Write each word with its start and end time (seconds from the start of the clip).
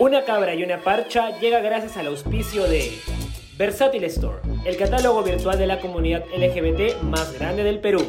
Una 0.00 0.24
cabra 0.24 0.54
y 0.54 0.62
una 0.62 0.78
parcha 0.78 1.38
llega 1.40 1.60
gracias 1.60 1.98
al 1.98 2.06
auspicio 2.06 2.66
de 2.66 2.90
Versatile 3.58 4.06
Store, 4.06 4.38
el 4.64 4.78
catálogo 4.78 5.22
virtual 5.22 5.58
de 5.58 5.66
la 5.66 5.78
comunidad 5.78 6.24
LGBT 6.34 7.02
más 7.02 7.38
grande 7.38 7.64
del 7.64 7.80
Perú. 7.80 8.00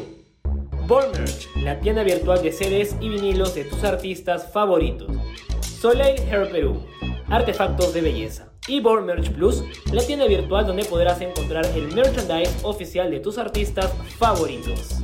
Merch, 0.88 1.54
la 1.56 1.80
tienda 1.80 2.02
virtual 2.02 2.42
de 2.42 2.50
CDs 2.50 2.96
y 2.98 3.10
vinilos 3.10 3.54
de 3.54 3.64
tus 3.64 3.84
artistas 3.84 4.50
favoritos. 4.50 5.14
Soleil 5.60 6.18
Hair 6.30 6.50
Perú, 6.50 6.82
artefactos 7.28 7.92
de 7.92 8.00
belleza. 8.00 8.50
Y 8.66 8.80
Merch 8.80 9.30
Plus, 9.32 9.62
la 9.92 10.02
tienda 10.02 10.24
virtual 10.24 10.64
donde 10.64 10.86
podrás 10.86 11.20
encontrar 11.20 11.66
el 11.76 11.94
merchandise 11.94 12.56
oficial 12.62 13.10
de 13.10 13.20
tus 13.20 13.36
artistas 13.36 13.92
favoritos. 14.16 15.01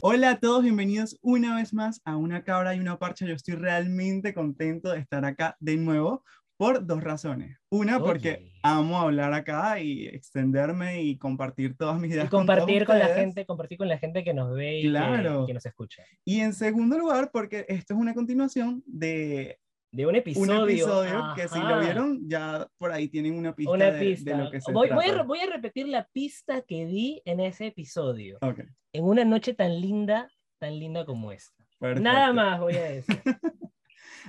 Hola 0.00 0.30
a 0.30 0.38
todos, 0.38 0.62
bienvenidos 0.62 1.18
una 1.22 1.56
vez 1.56 1.74
más 1.74 2.00
a 2.04 2.16
Una 2.16 2.44
Cabra 2.44 2.72
y 2.72 2.78
una 2.78 3.00
Parcha. 3.00 3.26
Yo 3.26 3.34
estoy 3.34 3.56
realmente 3.56 4.32
contento 4.32 4.92
de 4.92 5.00
estar 5.00 5.24
acá 5.24 5.56
de 5.58 5.76
nuevo 5.76 6.22
por 6.56 6.86
dos 6.86 7.02
razones. 7.02 7.58
Una, 7.68 7.98
porque 7.98 8.52
amo 8.62 9.00
hablar 9.00 9.32
acá 9.32 9.80
y 9.80 10.06
extenderme 10.06 11.02
y 11.02 11.18
compartir 11.18 11.76
todas 11.76 11.98
mis 11.98 12.12
ideas. 12.12 12.26
Y 12.26 12.28
compartir 12.28 12.86
con, 12.86 12.96
la 12.96 13.08
gente, 13.08 13.44
compartir 13.44 13.76
con 13.76 13.88
la 13.88 13.98
gente 13.98 14.22
que 14.22 14.32
nos 14.34 14.54
ve 14.54 14.78
y 14.78 14.82
que, 14.82 15.54
nos 15.54 15.66
escucha. 15.66 16.04
Y 16.24 16.40
en 16.40 16.52
segundo 16.52 16.96
lugar, 16.96 17.30
porque 17.32 17.66
esto 17.68 17.94
es 17.94 18.00
una 18.00 18.14
continuación 18.14 18.84
de 18.86 19.58
de 19.90 20.06
un 20.06 20.16
episodio. 20.16 20.62
Un 20.62 20.68
episodio 20.68 21.24
que 21.34 21.48
si 21.48 21.58
lo 21.58 21.80
vieron, 21.80 22.28
ya 22.28 22.68
por 22.78 22.92
ahí 22.92 23.08
tienen 23.08 23.34
una 23.34 23.54
pista, 23.54 23.72
De, 23.72 24.36
lo 24.36 24.50
que 24.50 24.60
se 24.60 24.72
voy, 24.72 24.88
trata. 24.88 25.22
Voy 25.22 25.38
a, 25.40 25.46
repetir 25.46 25.88
la 25.88 26.06
pista 26.12 26.62
que 26.62 26.86
di 26.86 27.22
en 27.24 27.40
ese 27.40 27.68
episodio. 27.68 28.38
En 28.92 29.04
una 29.04 29.24
noche 29.24 29.54
tan 29.54 29.80
linda, 29.80 30.28
tan 30.58 30.78
linda 30.78 31.04
como 31.04 31.32
esta. 31.32 31.64
Nada 31.80 32.32
más 32.32 32.60
voy 32.60 32.74
a 32.74 32.84
decir. 32.84 33.22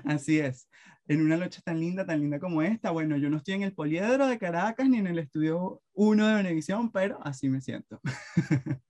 Así 0.06 0.40
es. 0.40 0.70
En 1.08 1.22
una 1.22 1.38
noche 1.38 1.62
tan 1.64 1.80
linda, 1.80 2.06
tan 2.06 2.20
linda 2.20 2.40
como 2.40 2.62
esta, 2.62 2.92
bueno, 2.92 3.18
yo 3.18 3.32
no 3.32 3.38
estoy 3.38 3.56
en 3.56 3.64
el 3.64 3.74
poliedro 3.74 4.28
de 4.28 4.38
Caracas 4.38 4.88
ni 4.88 5.00
en 5.00 5.08
el 5.08 5.18
estudio 5.18 5.82
1 5.94 6.28
de 6.28 6.36
Venevisión, 6.36 6.92
pero 6.92 7.20
así 7.24 7.50
me 7.50 7.62
siento. 7.62 8.00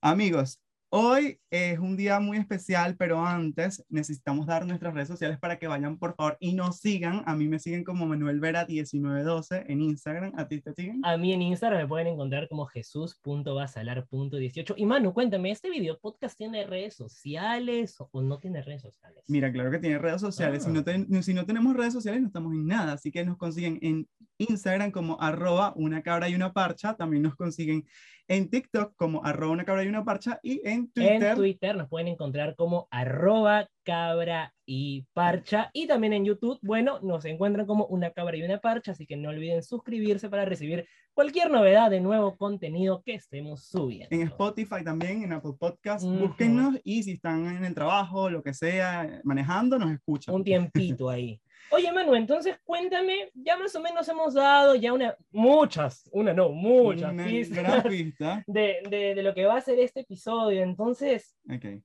Amigos, 0.00 0.62
Hoy 0.90 1.38
es 1.50 1.78
un 1.78 1.98
día 1.98 2.18
muy 2.18 2.38
especial, 2.38 2.96
pero 2.96 3.22
antes 3.22 3.84
necesitamos 3.90 4.46
dar 4.46 4.64
nuestras 4.64 4.94
redes 4.94 5.08
sociales 5.08 5.38
para 5.38 5.58
que 5.58 5.66
vayan, 5.66 5.98
por 5.98 6.14
favor, 6.14 6.38
y 6.40 6.54
nos 6.54 6.78
sigan. 6.78 7.22
A 7.26 7.36
mí 7.36 7.46
me 7.46 7.58
siguen 7.58 7.84
como 7.84 8.06
Manuel 8.06 8.40
Vera 8.40 8.64
1912 8.66 9.66
en 9.68 9.82
Instagram. 9.82 10.32
¿A 10.38 10.48
ti 10.48 10.62
te 10.62 10.72
siguen? 10.72 11.02
A 11.04 11.18
mí 11.18 11.34
en 11.34 11.42
Instagram 11.42 11.82
me 11.82 11.86
pueden 11.86 12.06
encontrar 12.06 12.48
como 12.48 12.64
jesús.basalar.18. 12.64 14.74
Y 14.78 14.86
Manu, 14.86 15.12
cuéntame, 15.12 15.50
¿este 15.50 15.68
video 15.68 15.98
podcast 15.98 16.38
tiene 16.38 16.66
redes 16.66 16.96
sociales 16.96 17.94
o 17.98 18.22
no 18.22 18.38
tiene 18.38 18.62
redes 18.62 18.80
sociales? 18.80 19.22
Mira, 19.28 19.52
claro 19.52 19.70
que 19.70 19.80
tiene 19.80 19.98
redes 19.98 20.22
sociales. 20.22 20.64
Si, 20.64 20.70
no 20.70 20.82
ah. 20.86 21.22
si 21.22 21.34
no 21.34 21.44
tenemos 21.44 21.76
redes 21.76 21.92
sociales, 21.92 22.22
no 22.22 22.28
estamos 22.28 22.54
en 22.54 22.66
nada. 22.66 22.94
Así 22.94 23.12
que 23.12 23.26
nos 23.26 23.36
consiguen 23.36 23.78
en 23.82 24.08
Instagram 24.38 24.90
como 24.90 25.20
arroba 25.20 25.72
una 25.76 26.02
cabra 26.02 26.28
y 26.28 26.34
una 26.34 26.52
parcha. 26.52 26.94
También 26.94 27.22
nos 27.22 27.36
consiguen 27.36 27.84
en 28.28 28.50
TikTok 28.50 28.94
como 28.94 29.24
arroba 29.24 29.52
una 29.52 29.64
cabra 29.64 29.84
y 29.84 29.88
una 29.88 30.04
parcha 30.04 30.38
y 30.42 30.60
en 30.68 30.90
Twitter. 30.92 31.22
En 31.22 31.36
Twitter 31.36 31.76
nos 31.76 31.88
pueden 31.88 32.08
encontrar 32.08 32.54
como 32.56 32.86
arroba 32.90 33.68
cabra 33.84 34.54
y 34.66 35.06
parcha 35.14 35.70
y 35.72 35.86
también 35.86 36.12
en 36.12 36.26
YouTube, 36.26 36.58
bueno, 36.62 37.00
nos 37.00 37.24
encuentran 37.24 37.66
como 37.66 37.86
una 37.86 38.10
cabra 38.10 38.36
y 38.36 38.42
una 38.42 38.58
parcha, 38.58 38.92
así 38.92 39.06
que 39.06 39.16
no 39.16 39.30
olviden 39.30 39.62
suscribirse 39.62 40.28
para 40.28 40.44
recibir 40.44 40.86
cualquier 41.14 41.50
novedad 41.50 41.90
de 41.90 42.00
nuevo 42.00 42.36
contenido 42.36 43.02
que 43.02 43.14
estemos 43.14 43.64
subiendo. 43.64 44.14
En 44.14 44.22
Spotify 44.22 44.84
también, 44.84 45.22
en 45.22 45.32
Apple 45.32 45.54
Podcast, 45.58 46.04
búsquennos 46.04 46.78
y 46.84 47.02
si 47.02 47.12
están 47.12 47.46
en 47.46 47.64
el 47.64 47.74
trabajo, 47.74 48.28
lo 48.28 48.42
que 48.42 48.52
sea, 48.52 49.20
manejando, 49.24 49.78
nos 49.78 49.90
escuchan. 49.90 50.34
Un 50.34 50.44
tiempito 50.44 51.08
ahí. 51.08 51.40
Oye, 51.70 51.92
Manu, 51.92 52.14
entonces 52.14 52.58
cuéntame, 52.64 53.30
ya 53.34 53.56
más 53.58 53.74
o 53.74 53.80
menos 53.80 54.08
hemos 54.08 54.34
dado 54.34 54.74
ya 54.74 54.92
una, 54.92 55.14
muchas, 55.30 56.08
una 56.12 56.32
no, 56.32 56.48
muchas 56.50 57.12
pistas 57.14 57.84
pista. 57.88 58.42
De, 58.46 58.78
de, 58.88 59.14
de, 59.14 59.22
lo 59.22 59.34
que 59.34 59.44
va 59.44 59.56
a 59.56 59.60
ser 59.60 59.78
este 59.78 60.00
episodio. 60.00 60.62
Entonces, 60.62 61.36
okay. 61.44 61.82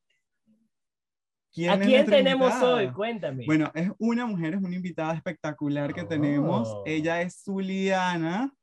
¿a 1.70 1.78
quién 1.80 2.06
tenemos 2.06 2.54
hoy? 2.62 2.92
Cuéntame. 2.92 3.46
Bueno, 3.46 3.72
es 3.76 3.92
una 3.98 4.26
mujer, 4.26 4.54
es 4.54 4.62
una 4.62 4.76
invitada 4.76 5.14
espectacular 5.16 5.94
que 5.94 6.04
tenemos. 6.06 6.70
Oh. 6.70 6.84
Ella 6.86 7.22
es 7.22 7.44
Zuliana, 7.44 8.54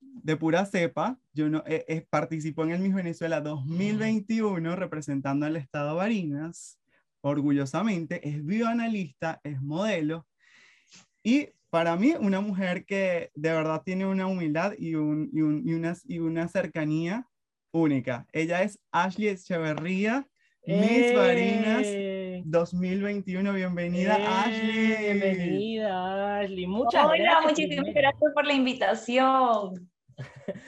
de 0.00 0.36
pura 0.36 0.66
cepa. 0.66 1.18
Yo 1.32 1.48
no, 1.48 1.64
eh, 1.66 2.06
participó 2.10 2.64
en 2.64 2.72
el 2.72 2.80
Miss 2.80 2.94
Venezuela 2.94 3.40
2021 3.40 4.76
representando 4.76 5.46
al 5.46 5.56
estado 5.56 5.90
de 5.90 5.96
Barinas 5.96 6.78
orgullosamente, 7.22 8.26
es 8.28 8.44
bioanalista, 8.44 9.40
es 9.44 9.60
modelo 9.62 10.26
y 11.26 11.48
para 11.70 11.96
mí 11.96 12.14
una 12.20 12.40
mujer 12.40 12.84
que 12.84 13.30
de 13.34 13.52
verdad 13.52 13.82
tiene 13.84 14.06
una 14.06 14.28
humildad 14.28 14.74
y, 14.78 14.94
un, 14.94 15.28
y, 15.32 15.40
un, 15.40 15.68
y, 15.68 15.74
una, 15.74 15.96
y 16.04 16.18
una 16.20 16.46
cercanía 16.46 17.26
única. 17.72 18.28
Ella 18.32 18.62
es 18.62 18.78
Ashley 18.92 19.30
Echeverría, 19.30 20.24
Miss 20.64 21.12
Barinas 21.16 21.84
2021. 22.44 23.52
Bienvenida, 23.52 24.14
Ashley. 24.44 25.14
Bienvenida, 25.14 26.38
Ashley. 26.38 26.66
Muchas 26.68 27.04
Hola, 27.04 27.16
gracias. 27.18 27.44
muchísimas 27.44 27.92
gracias 27.92 28.32
por 28.32 28.46
la 28.46 28.52
invitación. 28.52 29.90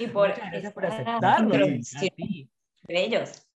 Y 0.01 0.09
por, 0.09 0.29
Muchas 0.31 0.51
gracias 0.51 0.73
por 0.73 0.87
aceptarnos. 0.87 1.59
Bellos. 2.89 3.47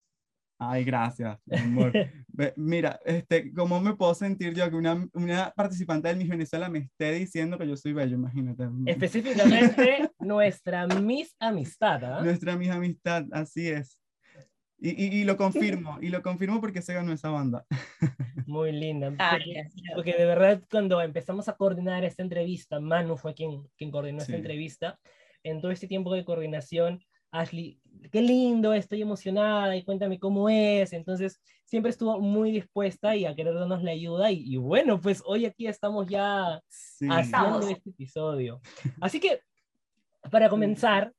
Ay, 0.58 0.84
gracias, 0.84 1.36
amor. 1.50 1.92
Mira, 2.56 2.98
este, 3.04 3.52
¿cómo 3.52 3.80
me 3.80 3.94
puedo 3.94 4.14
sentir 4.14 4.54
yo 4.54 4.68
que 4.70 4.76
una, 4.76 5.06
una, 5.12 5.52
participante 5.54 6.08
del 6.08 6.16
Miss 6.16 6.28
Venezuela 6.28 6.68
me 6.68 6.80
esté 6.80 7.12
diciendo 7.12 7.58
que 7.58 7.68
yo 7.68 7.76
soy 7.76 7.92
bello? 7.92 8.16
Imagínate. 8.16 8.68
Específicamente, 8.86 10.10
nuestra 10.18 10.86
Miss 10.86 11.34
Amistad. 11.38 12.04
¿ah? 12.04 12.22
Nuestra 12.22 12.56
Miss 12.56 12.70
Amistad, 12.70 13.26
así 13.32 13.68
es. 13.68 13.98
Y, 14.78 14.90
y, 14.90 15.20
y, 15.20 15.24
lo 15.24 15.36
confirmo, 15.36 15.98
y 16.00 16.08
lo 16.08 16.22
confirmo 16.22 16.60
porque 16.60 16.82
se 16.82 16.94
ganó 16.94 17.12
esa 17.12 17.30
banda. 17.30 17.64
Muy 18.46 18.72
linda. 18.72 19.14
Porque, 19.94 20.12
de 20.12 20.26
verdad, 20.26 20.60
cuando 20.70 21.00
empezamos 21.00 21.48
a 21.48 21.56
coordinar 21.56 22.04
esta 22.04 22.22
entrevista, 22.22 22.80
Manu 22.80 23.16
fue 23.16 23.34
quien, 23.34 23.68
quien 23.76 23.90
coordinó 23.90 24.22
esta 24.22 24.34
entrevista. 24.34 24.98
En 25.44 25.60
todo 25.60 25.70
este 25.70 25.86
tiempo 25.86 26.12
de 26.14 26.24
coordinación, 26.24 27.00
Ashley, 27.30 27.80
qué 28.10 28.20
lindo, 28.20 28.74
estoy 28.74 29.02
emocionada 29.02 29.74
y 29.76 29.84
cuéntame 29.84 30.18
cómo 30.18 30.48
es. 30.48 30.92
Entonces, 30.92 31.40
siempre 31.64 31.90
estuvo 31.90 32.20
muy 32.20 32.52
dispuesta 32.52 33.16
y 33.16 33.24
a 33.24 33.34
querer 33.34 33.54
darnos 33.54 33.82
la 33.82 33.92
ayuda. 33.92 34.30
Y, 34.30 34.56
bueno, 34.56 35.00
pues 35.00 35.22
hoy 35.24 35.46
aquí 35.46 35.66
estamos 35.66 36.06
ya 36.06 36.62
haciendo 37.08 37.68
este 37.68 37.90
episodio. 37.90 38.60
Así 39.00 39.18
que, 39.18 39.40
para 40.30 40.48
comenzar, 40.48 41.12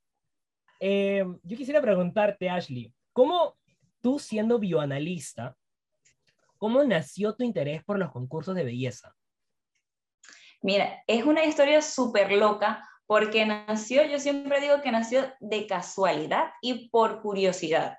eh, 0.79 1.25
yo 1.43 1.57
quisiera 1.57 1.81
preguntarte, 1.81 2.49
Ashley, 2.49 2.93
¿cómo 3.11 3.57
tú 4.01 4.19
siendo 4.19 4.59
bioanalista, 4.59 5.55
cómo 6.57 6.83
nació 6.83 7.33
tu 7.35 7.43
interés 7.43 7.83
por 7.83 7.97
los 7.97 8.11
concursos 8.11 8.55
de 8.55 8.63
belleza? 8.63 9.15
Mira, 10.61 11.03
es 11.07 11.25
una 11.25 11.43
historia 11.43 11.81
súper 11.81 12.31
loca 12.31 12.87
porque 13.05 13.45
nació, 13.45 14.05
yo 14.05 14.19
siempre 14.19 14.61
digo 14.61 14.81
que 14.81 14.91
nació 14.91 15.31
de 15.39 15.67
casualidad 15.67 16.51
y 16.61 16.89
por 16.89 17.21
curiosidad. 17.21 17.97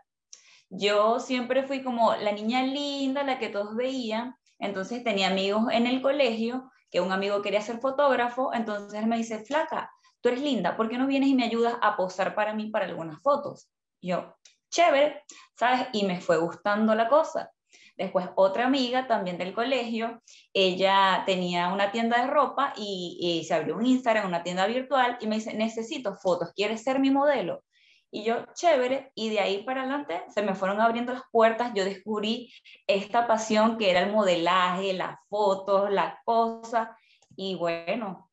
Yo 0.70 1.20
siempre 1.20 1.65
fui 1.65 1.82
como 1.82 2.15
la 2.16 2.32
niña 2.32 2.62
linda, 2.62 3.22
la 3.22 3.38
que 3.38 3.48
todos 3.48 3.76
veían, 3.76 4.34
entonces 4.59 5.04
tenía 5.04 5.28
amigos 5.28 5.65
en 5.70 5.87
el 5.87 6.03
colegio, 6.03 6.70
que 6.91 7.00
un 7.00 7.12
amigo 7.12 7.42
quería 7.42 7.60
ser 7.60 7.78
fotógrafo, 7.81 8.53
entonces 8.54 8.98
él 8.98 9.06
me 9.06 9.16
dice, 9.16 9.44
flaca, 9.44 9.91
tú 10.20 10.31
eres 10.31 10.42
linda, 10.42 10.76
¿por 10.76 10.88
qué 10.88 10.97
no 10.97 11.06
vienes 11.06 11.28
y 11.28 11.34
me 11.34 11.44
ayudas 11.44 11.76
a 11.82 11.97
posar 11.97 12.34
para 12.34 12.54
mí 12.54 12.71
para 12.71 12.86
algunas 12.86 13.21
fotos? 13.21 13.69
yo, 14.00 14.36
chévere, 14.71 15.25
¿sabes? 15.59 15.88
Y 15.92 16.04
me 16.04 16.21
fue 16.21 16.36
gustando 16.36 16.94
la 16.94 17.09
cosa. 17.09 17.50
Después 17.97 18.28
otra 18.34 18.66
amiga 18.66 19.06
también 19.06 19.38
del 19.38 19.55
colegio, 19.55 20.21
ella 20.53 21.22
tenía 21.27 21.72
una 21.72 21.92
tienda 21.92 22.21
de 22.21 22.27
ropa 22.27 22.72
y, 22.77 23.45
se 23.47 23.54
abrió 23.54 23.77
un 23.77 23.86
Instagram, 23.86 24.27
una 24.27 24.42
tienda 24.42 24.66
virtual 24.66 25.16
y 25.21 25.27
me 25.28 25.36
dice, 25.36 25.54
necesito 25.54 26.15
fotos, 26.15 26.53
¿quieres 26.54 26.83
ser 26.83 26.98
mi 26.98 27.10
modelo? 27.10 27.63
Y 28.10 28.24
yo, 28.24 28.47
chévere, 28.54 29.13
y 29.15 29.30
de 29.30 29.41
ahí 29.41 29.63
para 29.65 29.83
adelante 29.83 30.22
se 30.28 30.42
me 30.42 30.54
fueron 30.54 30.80
abriendo 30.80 31.13
las 31.13 31.22
puertas, 31.30 31.72
yo 31.74 31.84
descubrí 31.84 32.53
esta 32.86 33.27
pasión 33.27 33.77
que 33.77 33.91
era 33.91 34.01
el 34.01 34.13
modelaje, 34.13 34.92
las 34.92 35.16
fotos, 35.28 35.91
las 35.91 36.16
cosas, 36.24 36.89
y 37.36 37.57
bueno, 37.57 38.30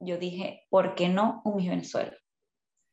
yo 0.00 0.18
dije, 0.18 0.66
¿por 0.70 0.94
qué 0.94 1.08
no 1.08 1.42
un 1.44 1.56
Miss 1.56 1.70
Venezuela? 1.70 2.16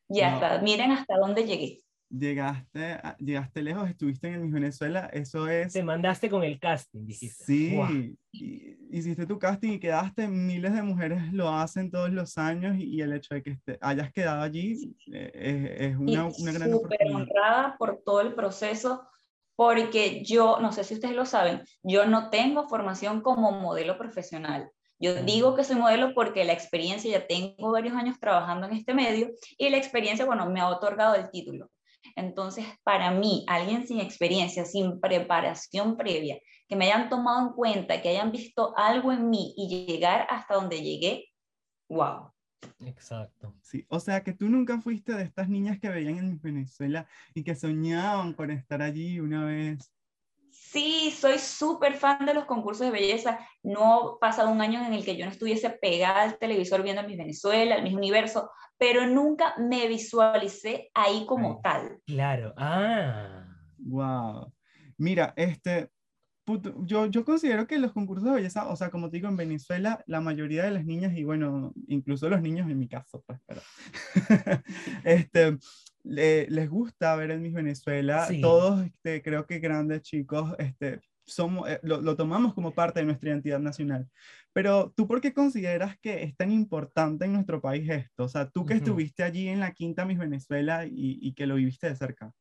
Y 0.09 0.21
hasta, 0.21 0.59
miren 0.59 0.91
hasta 0.91 1.17
dónde 1.17 1.45
llegué 1.45 1.81
llegaste, 2.11 2.99
llegaste 3.19 3.61
lejos, 3.61 3.89
estuviste 3.89 4.27
en 4.27 4.33
el 4.35 4.39
Miss 4.41 4.53
Venezuela, 4.53 5.09
eso 5.13 5.47
es... 5.47 5.73
Te 5.73 5.83
mandaste 5.83 6.29
con 6.29 6.43
el 6.43 6.59
casting, 6.59 7.05
dijiste. 7.05 7.43
Sí, 7.45 8.17
hiciste 8.91 9.25
tu 9.25 9.39
casting 9.39 9.73
y 9.73 9.79
quedaste, 9.79 10.27
miles 10.27 10.73
de 10.73 10.81
mujeres 10.81 11.31
lo 11.33 11.49
hacen 11.49 11.89
todos 11.89 12.11
los 12.11 12.37
años 12.37 12.75
y, 12.77 13.01
el 13.01 13.13
hecho 13.13 13.33
de 13.33 13.43
que 13.43 13.57
hayas 13.81 14.11
quedado 14.11 14.41
allí 14.41 14.95
eh, 15.11 15.77
es, 15.79 15.97
una, 15.97 16.25
una, 16.25 16.51
gran 16.51 16.71
súper 16.71 16.99
honrada 17.11 17.75
por 17.77 18.01
todo 18.03 18.21
el 18.21 18.33
proceso, 18.33 19.07
porque 19.55 20.23
yo, 20.23 20.59
no 20.59 20.71
sé 20.71 20.83
si 20.83 20.95
ustedes 20.95 21.15
lo 21.15 21.25
saben, 21.25 21.61
yo 21.83 22.05
no 22.05 22.29
tengo 22.29 22.67
formación 22.67 23.21
como 23.21 23.51
modelo 23.51 23.97
profesional. 23.97 24.69
Yo 24.99 25.15
digo 25.23 25.55
que 25.55 25.63
soy 25.63 25.77
modelo 25.77 26.13
porque 26.13 26.45
la 26.45 26.53
experiencia, 26.53 27.09
ya 27.09 27.25
tengo 27.25 27.71
varios 27.71 27.95
años 27.95 28.19
trabajando 28.19 28.67
en 28.67 28.73
este 28.73 28.93
medio 28.93 29.31
y 29.57 29.69
la 29.69 29.77
experiencia, 29.77 30.25
bueno, 30.25 30.47
me 30.47 30.59
ha 30.59 30.67
otorgado 30.67 31.15
el 31.15 31.31
título. 31.31 31.71
Entonces, 32.15 32.65
para 32.83 33.11
mí, 33.11 33.45
alguien 33.47 33.87
sin 33.87 33.99
experiencia, 33.99 34.65
sin 34.65 34.99
preparación 34.99 35.97
previa, 35.97 36.39
que 36.67 36.75
me 36.75 36.85
hayan 36.85 37.09
tomado 37.09 37.47
en 37.47 37.53
cuenta, 37.53 38.01
que 38.01 38.09
hayan 38.09 38.31
visto 38.31 38.73
algo 38.77 39.11
en 39.11 39.29
mí 39.29 39.53
y 39.57 39.85
llegar 39.85 40.27
hasta 40.29 40.55
donde 40.55 40.81
llegué, 40.81 41.29
wow. 41.89 42.31
Exacto. 42.85 43.55
Sí, 43.61 43.85
o 43.89 43.99
sea 43.99 44.23
que 44.23 44.33
tú 44.33 44.47
nunca 44.47 44.79
fuiste 44.79 45.13
de 45.13 45.23
estas 45.23 45.49
niñas 45.49 45.79
que 45.79 45.89
veían 45.89 46.17
en 46.17 46.41
Venezuela 46.41 47.07
y 47.33 47.43
que 47.43 47.55
soñaban 47.55 48.33
con 48.33 48.51
estar 48.51 48.81
allí 48.81 49.19
una 49.19 49.45
vez. 49.45 49.91
Sí, 50.51 51.11
soy 51.11 51.39
súper 51.39 51.95
fan 51.95 52.25
de 52.25 52.33
los 52.33 52.45
concursos 52.45 52.85
de 52.85 52.91
belleza. 52.91 53.39
No 53.63 54.15
ha 54.15 54.19
pasado 54.19 54.49
un 54.49 54.61
año 54.61 54.85
en 54.85 54.93
el 54.93 55.05
que 55.05 55.15
yo 55.15 55.25
no 55.25 55.31
estuviese 55.31 55.69
pegada 55.69 56.23
al 56.23 56.37
televisor 56.37 56.83
viendo 56.83 57.03
mi 57.03 57.15
Venezuela, 57.15 57.75
el 57.75 57.83
mismo 57.83 57.97
universo, 57.97 58.51
pero 58.77 59.07
nunca 59.07 59.55
me 59.57 59.87
visualicé 59.87 60.91
ahí 60.93 61.25
como 61.25 61.61
tal. 61.61 61.99
Claro, 62.05 62.53
ah. 62.57 63.45
Wow. 63.77 64.53
Mira, 64.97 65.33
este, 65.35 65.89
yo, 66.85 67.05
yo 67.05 67.25
considero 67.25 67.67
que 67.67 67.79
los 67.79 67.93
concursos 67.93 68.25
de 68.25 68.35
belleza, 68.35 68.67
o 68.67 68.75
sea, 68.75 68.89
como 68.89 69.09
te 69.09 69.17
digo, 69.17 69.29
en 69.29 69.37
Venezuela, 69.37 70.03
la 70.07 70.21
mayoría 70.21 70.63
de 70.63 70.71
las 70.71 70.85
niñas, 70.85 71.13
y 71.15 71.23
bueno, 71.23 71.73
incluso 71.87 72.29
los 72.29 72.41
niños 72.41 72.69
en 72.69 72.79
mi 72.79 72.87
caso, 72.87 73.23
pues, 73.25 73.39
pero, 73.45 73.61
este, 75.03 75.57
les 76.03 76.69
gusta 76.69 77.15
ver 77.15 77.31
en 77.31 77.41
Miss 77.41 77.53
Venezuela. 77.53 78.27
Todos, 78.41 78.85
este, 78.85 79.21
creo 79.21 79.45
que 79.45 79.59
grandes 79.59 80.01
chicos, 80.01 80.53
este, 80.57 81.01
somos, 81.25 81.69
eh, 81.69 81.79
lo, 81.83 82.01
lo, 82.01 82.15
tomamos 82.15 82.53
como 82.53 82.73
parte 82.73 82.99
de 82.99 83.05
nuestra 83.05 83.29
identidad 83.29 83.59
nacional. 83.59 84.07
Pero 84.53 84.91
tú, 84.91 85.07
¿por 85.07 85.21
qué 85.21 85.33
consideras 85.33 85.97
que 85.99 86.23
es 86.23 86.35
tan 86.35 86.51
importante 86.51 87.25
en 87.25 87.33
nuestro 87.33 87.61
país 87.61 87.89
esto? 87.89 88.25
O 88.25 88.29
sea, 88.29 88.49
tú 88.49 88.65
que 88.65 88.73
estuviste 88.73 89.23
allí 89.23 89.47
en 89.47 89.59
la 89.61 89.71
quinta 89.71 90.05
Miss 90.05 90.17
Venezuela 90.17 90.85
y, 90.85 91.19
y 91.21 91.33
que 91.33 91.47
lo 91.47 91.55
viviste 91.55 91.87
de 91.87 91.95
cerca. 91.95 92.31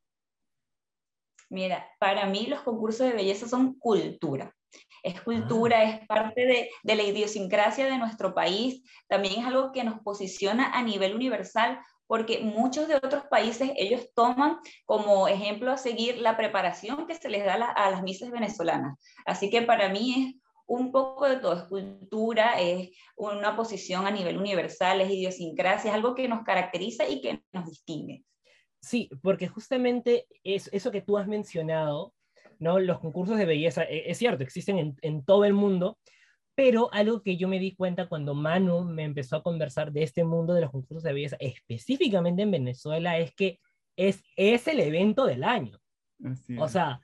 Mira, 1.49 1.85
para 1.99 2.27
mí 2.27 2.47
los 2.47 2.61
concursos 2.61 3.07
de 3.07 3.13
belleza 3.13 3.49
son 3.49 3.75
cultura. 3.79 4.55
Es 5.03 5.21
cultura, 5.23 5.79
ah. 5.79 5.85
es 5.85 6.07
parte 6.07 6.47
de, 6.47 6.71
de, 6.83 6.95
la 6.95 7.03
idiosincrasia 7.03 7.87
de 7.87 7.99
nuestro 7.99 8.35
país, 8.35 8.83
también 9.09 9.41
es 9.41 9.47
algo 9.47 9.73
que 9.73 9.83
nos 9.83 10.01
posiciona 10.01 10.71
a 10.73 10.83
nivel 10.83 11.15
universal, 11.15 11.81
porque 12.11 12.41
muchos 12.41 12.89
de 12.89 12.97
otros 12.97 13.23
países 13.31 13.71
ellos 13.77 14.11
toman 14.17 14.57
como 14.85 15.29
ejemplo 15.29 15.71
a 15.71 15.77
seguir 15.77 16.19
la 16.19 16.37
preparación 16.37 17.07
que 17.07 17.15
se 17.15 17.29
les 17.29 17.45
da 17.45 17.55
a, 17.55 17.89
las 17.89 18.03
misas 18.03 18.33
venezolanas. 18.33 18.99
Así 19.25 19.49
que 19.49 19.63
para 19.63 19.89
mí 19.91 20.35
es 20.35 20.43
un 20.67 20.91
poco 20.91 21.29
de 21.29 21.37
todo, 21.37 21.53
es 21.53 21.63
cultura, 21.69 22.61
es 22.61 22.91
una 23.17 23.55
posición 23.55 24.09
a 24.09 24.11
nivel 24.11 24.39
universal, 24.39 25.01
es 25.01 25.09
idiosincrasia, 25.09 25.93
es 25.93 25.95
algo 25.95 26.17
que 26.17 26.27
nos 26.27 26.43
caracteriza 26.43 27.09
y 27.09 27.21
que 27.21 27.45
nos 27.53 27.67
distingue. 27.67 28.25
Sí, 28.83 29.09
porque 29.23 29.47
justamente 29.47 30.27
es, 30.43 30.69
eso 30.73 30.91
que 30.91 31.03
tú 31.03 31.17
has 31.17 31.29
mencionado, 31.29 32.13
¿no? 32.59 32.81
Los 32.81 32.99
concursos 32.99 33.39
de 33.39 33.45
belleza, 33.45 33.85
e, 33.85 34.11
es 34.11 34.19
cierto, 34.19 34.43
existen 34.43 34.97
en, 35.01 35.25
todo 35.25 35.45
el 35.45 35.53
mundo, 35.53 35.97
pero 36.55 36.93
algo 36.93 37.23
que 37.23 37.37
yo 37.37 37.49
me 37.49 37.59
di 37.59 37.75
cuenta 37.75 38.09
cuando 38.09 38.35
Manu 38.35 38.85
me 38.85 39.05
empezó 39.05 39.37
a 39.37 39.43
conversar 39.43 39.93
de 39.93 40.03
este 40.03 40.25
mundo 40.25 40.55
de 40.55 40.63
los 40.63 40.71
concursos 40.71 41.03
de 41.03 41.13
belleza, 41.13 41.37
específicamente 41.41 42.43
en 42.43 42.51
Venezuela, 42.51 43.19
es 43.19 43.35
que 43.35 43.61
es, 43.97 44.23
es 44.37 44.67
el 44.69 44.81
evento 44.81 45.27
del 45.27 45.45
año. 45.45 45.79
o 46.59 46.69
sea, 46.69 47.01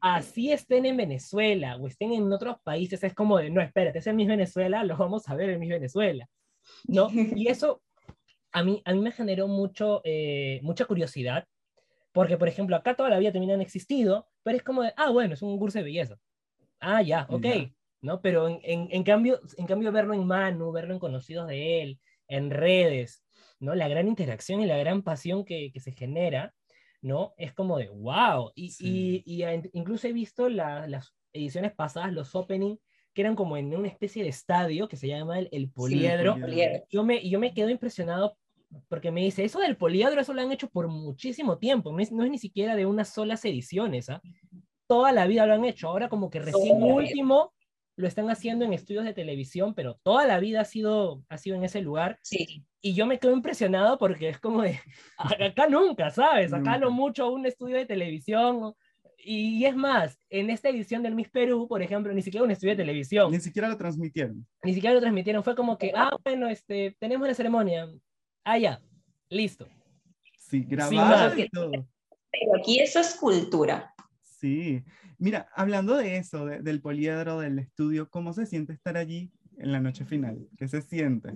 así 0.00 0.52
estén 0.52 0.86
en 0.86 0.96
Venezuela 0.96 1.76
o 1.76 1.86
estén 1.86 2.12
en 2.12 2.32
otros 2.32 2.56
países, 2.62 3.02
es 3.02 3.14
como 3.14 3.38
de, 3.38 3.50
no, 3.50 3.60
espérate, 3.60 3.98
es 3.98 4.06
en 4.06 4.16
Miss 4.16 4.28
Venezuela, 4.28 4.84
lo 4.84 4.96
vamos 4.96 5.28
a 5.28 5.34
ver 5.34 5.50
en 5.50 5.60
Miss 5.60 5.70
Venezuela. 5.70 6.28
¿no? 6.84 7.08
Y 7.12 7.48
eso 7.48 7.82
a 8.52 8.62
mí, 8.62 8.82
a 8.84 8.92
mí 8.92 9.00
me 9.00 9.12
generó 9.12 9.48
mucho, 9.48 10.00
eh, 10.04 10.60
mucha 10.62 10.84
curiosidad, 10.84 11.46
porque, 12.12 12.36
por 12.36 12.48
ejemplo, 12.48 12.76
acá 12.76 12.94
toda 12.94 13.10
la 13.10 13.18
vida 13.18 13.32
también 13.32 13.52
han 13.52 13.60
existido, 13.60 14.26
pero 14.42 14.56
es 14.56 14.62
como 14.62 14.82
de, 14.82 14.92
ah, 14.96 15.10
bueno, 15.10 15.34
es 15.34 15.42
un 15.42 15.58
curso 15.58 15.78
de 15.78 15.84
belleza. 15.84 16.16
Ah, 16.80 17.02
ya, 17.02 17.26
ok, 17.28 17.46
¿no? 18.02 18.20
Pero 18.20 18.48
en, 18.48 18.60
en, 18.62 19.02
cambio, 19.02 19.40
en 19.56 19.66
cambio, 19.66 19.92
verlo 19.92 20.14
en 20.14 20.26
Manu, 20.26 20.72
verlo 20.72 20.94
en 20.94 21.00
conocidos 21.00 21.46
de 21.48 21.82
él, 21.82 22.00
en 22.28 22.50
redes, 22.50 23.22
¿no? 23.58 23.74
La 23.74 23.88
gran 23.88 24.08
interacción 24.08 24.60
y 24.60 24.66
la 24.66 24.78
gran 24.78 25.02
pasión 25.02 25.44
que, 25.44 25.70
que 25.72 25.80
se 25.80 25.92
genera, 25.92 26.54
¿no? 27.02 27.34
Es 27.36 27.52
como 27.52 27.78
de, 27.78 27.88
wow. 27.88 28.52
Y, 28.54 28.74
y, 28.80 29.22
y 29.26 29.44
incluso 29.72 30.08
he 30.08 30.12
visto 30.12 30.48
las 30.48 31.14
ediciones 31.32 31.72
pasadas, 31.72 32.12
los 32.12 32.34
opening, 32.34 32.76
que 33.12 33.22
eran 33.22 33.34
como 33.34 33.56
en 33.56 33.74
una 33.74 33.88
especie 33.88 34.22
de 34.22 34.28
estadio 34.28 34.88
que 34.88 34.96
se 34.96 35.08
llama 35.08 35.38
el, 35.38 35.48
el 35.52 35.70
poliedro. 35.70 36.36
Yo, 36.88 37.04
me, 37.04 37.28
yo 37.28 37.40
me 37.40 37.52
quedo 37.52 37.68
impresionado 37.68 38.36
porque 38.88 39.10
me 39.10 39.22
dice, 39.22 39.44
eso 39.44 39.58
del 39.58 39.76
poliedro, 39.76 40.20
eso 40.20 40.32
lo 40.32 40.42
han 40.42 40.52
hecho 40.52 40.70
por 40.70 40.86
muchísimo 40.86 41.58
tiempo, 41.58 41.90
no 41.90 41.98
es, 41.98 42.12
ni 42.12 42.38
siquiera 42.38 42.76
de 42.76 42.86
unas 42.86 43.12
solas 43.12 43.44
ediciones, 43.44 44.08
¿ah? 44.08 44.22
Toda 44.86 45.10
la 45.10 45.26
vida 45.26 45.44
lo 45.46 45.54
han 45.54 45.64
hecho, 45.64 45.88
ahora 45.88 46.08
como 46.08 46.30
que 46.30 46.38
recién 46.40 46.82
último 46.82 47.52
lo 48.00 48.08
están 48.08 48.30
haciendo 48.30 48.64
en 48.64 48.72
estudios 48.72 49.04
de 49.04 49.14
televisión, 49.14 49.74
pero 49.74 50.00
toda 50.02 50.26
la 50.26 50.40
vida 50.40 50.62
ha 50.62 50.64
sido, 50.64 51.22
ha 51.28 51.38
sido 51.38 51.56
en 51.56 51.64
ese 51.64 51.80
lugar. 51.80 52.18
Sí. 52.22 52.64
Y 52.80 52.94
yo 52.94 53.06
me 53.06 53.18
quedo 53.18 53.32
impresionado 53.32 53.98
porque 53.98 54.30
es 54.30 54.40
como 54.40 54.62
de, 54.62 54.80
acá 55.52 55.68
nunca, 55.68 56.10
¿sabes? 56.10 56.52
Acá 56.52 56.78
lo 56.78 56.90
mucho 56.90 57.30
un 57.30 57.46
estudio 57.46 57.76
de 57.76 57.86
televisión 57.86 58.74
y 59.24 59.64
es 59.64 59.76
más, 59.76 60.18
en 60.30 60.50
esta 60.50 60.70
edición 60.70 61.02
del 61.02 61.14
Miss 61.14 61.28
Perú, 61.28 61.68
por 61.68 61.82
ejemplo, 61.82 62.12
ni 62.12 62.22
siquiera 62.22 62.44
un 62.44 62.50
estudio 62.50 62.72
de 62.72 62.82
televisión. 62.82 63.30
Ni 63.30 63.40
siquiera 63.40 63.68
lo 63.68 63.76
transmitieron. 63.76 64.46
Ni 64.62 64.74
siquiera 64.74 64.94
lo 64.94 65.00
transmitieron. 65.00 65.44
Fue 65.44 65.54
como 65.54 65.76
que, 65.76 65.92
ah, 65.94 66.16
bueno, 66.24 66.48
este, 66.48 66.96
tenemos 66.98 67.28
la 67.28 67.34
ceremonia. 67.34 67.88
Ah, 68.44 68.58
ya, 68.58 68.80
listo. 69.28 69.68
Sí, 70.38 70.64
grabado 70.66 71.34
Pero 71.36 72.56
aquí 72.58 72.80
eso 72.80 73.00
es 73.00 73.14
cultura. 73.14 73.94
Sí. 74.40 74.82
Mira, 75.18 75.50
hablando 75.54 75.96
de 75.96 76.16
eso, 76.16 76.46
del 76.46 76.80
poliedro, 76.80 77.40
del 77.40 77.58
estudio, 77.58 78.08
¿cómo 78.08 78.32
se 78.32 78.46
siente 78.46 78.72
estar 78.72 78.96
allí 78.96 79.30
en 79.58 79.70
la 79.70 79.80
noche 79.80 80.06
final? 80.06 80.48
¿Qué 80.56 80.66
se 80.66 80.80
siente? 80.80 81.34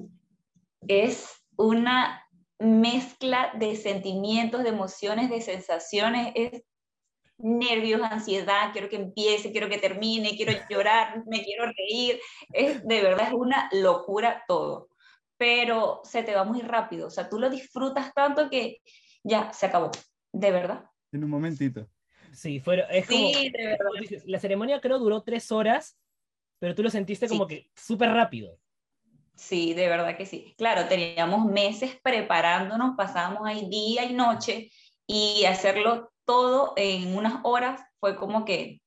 Es 0.89 1.45
una 1.57 2.25
mezcla 2.59 3.53
de 3.59 3.77
sentimientos, 3.77 4.63
de 4.63 4.71
emociones, 4.71 5.29
de 5.29 5.43
sensaciones. 5.43 6.33
Es 6.35 6.63
nervios, 7.37 8.01
ansiedad, 8.03 8.73
quiero 8.73 8.89
que 8.89 8.97
empiece, 8.97 9.53
quiero 9.53 9.69
que 9.69 9.77
termine, 9.77 10.35
quiero 10.35 10.53
llorar, 10.71 11.23
me 11.27 11.45
quiero 11.45 11.67
reír. 11.67 12.19
Es, 12.55 12.83
de 12.87 13.03
verdad 13.03 13.29
es 13.29 13.35
una 13.35 13.69
locura 13.73 14.45
todo, 14.49 14.89
pero 15.37 16.01
se 16.05 16.23
te 16.23 16.35
va 16.35 16.45
muy 16.45 16.63
rápido, 16.63 17.09
o 17.09 17.11
sea, 17.11 17.29
tú 17.29 17.39
lo 17.39 17.51
disfrutas 17.51 18.15
tanto 18.15 18.49
que 18.49 18.79
ya 19.23 19.53
se 19.53 19.67
acabó, 19.67 19.91
de 20.33 20.51
verdad. 20.51 20.85
En 21.13 21.25
un 21.25 21.31
momentito. 21.31 21.87
Sí, 22.35 22.61
fue, 22.61 22.85
es 22.91 23.07
como, 23.07 23.29
la 24.27 24.39
ceremonia 24.39 24.81
creo 24.81 24.99
duró 24.99 25.23
tres 25.23 25.51
horas, 25.53 25.97
pero 26.59 26.75
tú 26.75 26.83
lo 26.83 26.91
sentiste 26.91 27.29
como 27.29 27.47
que 27.47 27.71
súper 27.75 28.11
rápido. 28.11 28.59
Sí, 29.37 29.75
de 29.75 29.89
verdad 29.89 30.17
que 30.17 30.27
sí. 30.27 30.55
Claro, 30.57 30.87
teníamos 30.89 31.45
meses 31.47 31.99
preparándonos, 32.03 32.97
pasábamos 32.97 33.47
ahí 33.47 33.69
día 33.69 34.05
y 34.05 34.15
noche 34.15 34.71
y 35.07 35.45
hacerlo 35.45 36.13
todo 36.25 36.73
en 36.77 37.17
unas 37.17 37.41
horas 37.45 37.83
fue 37.99 38.17
como 38.17 38.45
que 38.45 38.81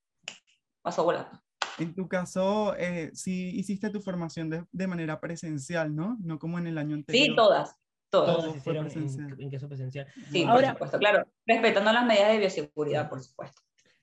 pasó 0.82 1.04
volando. 1.04 1.40
En 1.78 1.94
tu 1.94 2.08
caso, 2.08 2.74
eh, 2.76 3.10
sí 3.14 3.50
hiciste 3.54 3.90
tu 3.90 4.00
formación 4.00 4.50
de, 4.50 4.64
de, 4.72 4.86
manera 4.88 5.20
presencial, 5.20 5.94
¿no? 5.94 6.16
No 6.20 6.38
como 6.38 6.58
en 6.58 6.66
el 6.66 6.76
año 6.76 6.96
anterior. 6.96 7.26
Sí, 7.26 7.36
todas. 7.36 7.76
Todas. 8.10 8.36
Todas 8.36 8.56
hicieron. 8.56 8.88
En, 8.90 9.52
en 9.52 9.68
presencial. 9.68 10.06
Sí, 10.30 10.44
Ahora, 10.44 10.68
por 10.68 10.88
supuesto, 10.88 10.98
claro. 10.98 11.26
Respetando 11.46 11.92
las 11.92 12.06
medidas 12.06 12.32
de 12.32 12.38
bioseguridad, 12.38 13.08
por 13.08 13.22
supuesto. 13.22 13.62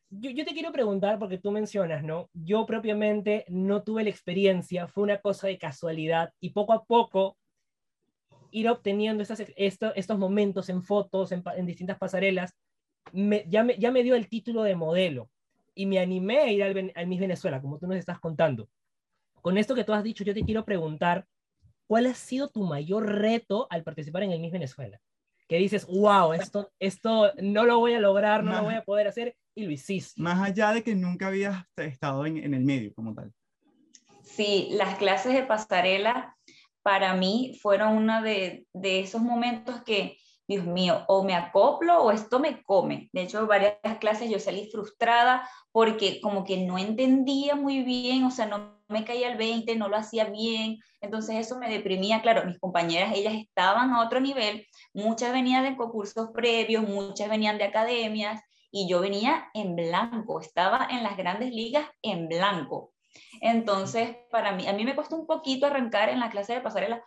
Yo, 0.09 0.29
yo, 0.29 0.45
te 0.45 0.53
quiero 0.53 0.71
preguntar, 0.71 1.17
porque 1.17 1.39
tú 1.39 1.51
mencionas, 1.51 2.03
¿no? 2.03 2.29
Yo 2.33 2.65
propiamente 2.65 3.45
no 3.49 3.83
tuve 3.83 4.03
la 4.03 4.09
experiencia, 4.09 4.87
fue 4.87 5.03
una 5.03 5.19
cosa 5.19 5.47
de 5.47 5.57
casualidad 5.57 6.31
y 6.39 6.51
poco 6.51 6.73
a 6.73 6.85
poco 6.85 7.37
ir 8.51 8.69
obteniendo 8.69 9.23
estas, 9.23 9.43
esto, 9.57 9.93
estos 9.95 10.17
momentos 10.17 10.69
en 10.69 10.83
fotos, 10.83 11.31
en, 11.31 11.43
en 11.57 11.65
distintas 11.65 11.97
pasarelas, 11.97 12.55
me, 13.11 13.45
ya, 13.47 13.63
me, 13.63 13.77
ya 13.77 13.91
me 13.91 14.03
dio 14.03 14.15
el 14.15 14.29
título 14.29 14.63
de 14.63 14.75
modelo 14.75 15.29
y 15.73 15.85
me 15.87 15.99
animé 15.99 16.39
a 16.39 16.51
ir 16.51 16.63
al, 16.63 16.91
al 16.95 17.07
Miss 17.07 17.19
Venezuela, 17.19 17.61
como 17.61 17.79
tú 17.79 17.87
nos 17.87 17.97
estás 17.97 18.19
contando. 18.19 18.69
Con 19.41 19.57
esto 19.57 19.75
que 19.75 19.83
tú 19.83 19.93
has 19.93 20.03
dicho, 20.03 20.23
yo 20.23 20.33
te 20.33 20.43
quiero 20.43 20.63
preguntar, 20.63 21.27
¿cuál 21.87 22.07
ha 22.07 22.13
sido 22.13 22.49
tu 22.49 22.63
mayor 22.63 23.05
reto 23.07 23.67
al 23.69 23.83
participar 23.83 24.23
en 24.23 24.31
el 24.31 24.39
Miss 24.39 24.51
Venezuela? 24.51 24.99
Que 25.47 25.57
dices, 25.57 25.85
wow, 25.85 26.33
esto, 26.33 26.71
esto 26.79 27.31
no 27.41 27.65
lo 27.65 27.79
voy 27.79 27.93
a 27.93 27.99
lograr, 27.99 28.43
no 28.43 28.53
lo 28.53 28.63
voy 28.63 28.73
a 28.73 28.83
poder 28.83 29.07
hacer, 29.07 29.35
y 29.55 29.65
lo 29.65 29.71
hiciste. 29.71 30.21
Más 30.21 30.41
allá 30.41 30.73
de 30.73 30.83
que 30.83 30.95
nunca 30.95 31.27
habías 31.27 31.65
estado 31.77 32.25
en, 32.25 32.37
en 32.37 32.53
el 32.53 32.63
medio 32.63 32.93
como 32.93 33.13
tal. 33.13 33.31
Sí, 34.23 34.69
las 34.71 34.97
clases 34.97 35.33
de 35.33 35.43
pasarela 35.43 36.35
para 36.81 37.13
mí 37.13 37.57
fueron 37.61 37.95
uno 37.95 38.21
de, 38.21 38.65
de 38.73 38.99
esos 38.99 39.21
momentos 39.21 39.81
que 39.83 40.17
Dios 40.47 40.65
mío, 40.65 41.03
o 41.07 41.23
me 41.23 41.33
acoplo 41.33 42.03
o 42.03 42.11
esto 42.11 42.39
me 42.39 42.61
come. 42.63 43.09
De 43.13 43.23
hecho, 43.23 43.47
varias 43.47 43.77
clases 43.99 44.29
yo 44.29 44.39
salí 44.39 44.69
frustrada 44.71 45.49
porque 45.71 46.21
como 46.21 46.43
que 46.43 46.57
no 46.57 46.77
entendía 46.77 47.55
muy 47.55 47.83
bien, 47.83 48.25
o 48.25 48.31
sea, 48.31 48.45
no 48.45 48.74
me 48.87 49.05
caía 49.05 49.31
el 49.31 49.37
20, 49.37 49.75
no 49.75 49.89
lo 49.89 49.97
hacía 49.97 50.25
bien, 50.25 50.77
entonces 51.01 51.37
eso 51.37 51.57
me 51.57 51.69
deprimía, 51.69 52.21
claro, 52.21 52.45
mis 52.45 52.59
compañeras, 52.59 53.13
ellas 53.15 53.33
estaban 53.33 53.91
a 53.91 54.03
otro 54.03 54.19
nivel, 54.19 54.67
muchas 54.93 55.33
venían 55.33 55.63
de 55.63 55.75
concursos 55.75 56.29
previos, 56.33 56.87
muchas 56.87 57.29
venían 57.29 57.57
de 57.57 57.65
academias, 57.65 58.41
y 58.71 58.89
yo 58.89 58.99
venía 58.99 59.49
en 59.53 59.75
blanco, 59.75 60.41
estaba 60.41 60.87
en 60.91 61.01
las 61.01 61.15
grandes 61.15 61.51
ligas 61.51 61.87
en 62.01 62.27
blanco. 62.27 62.93
Entonces, 63.39 64.17
para 64.29 64.51
mí, 64.51 64.67
a 64.67 64.73
mí 64.73 64.83
me 64.83 64.95
costó 64.95 65.15
un 65.15 65.25
poquito 65.25 65.65
arrancar 65.65 66.09
en 66.09 66.19
la 66.19 66.29
clase 66.29 66.53
de 66.53 66.61
pasarela, 66.61 67.01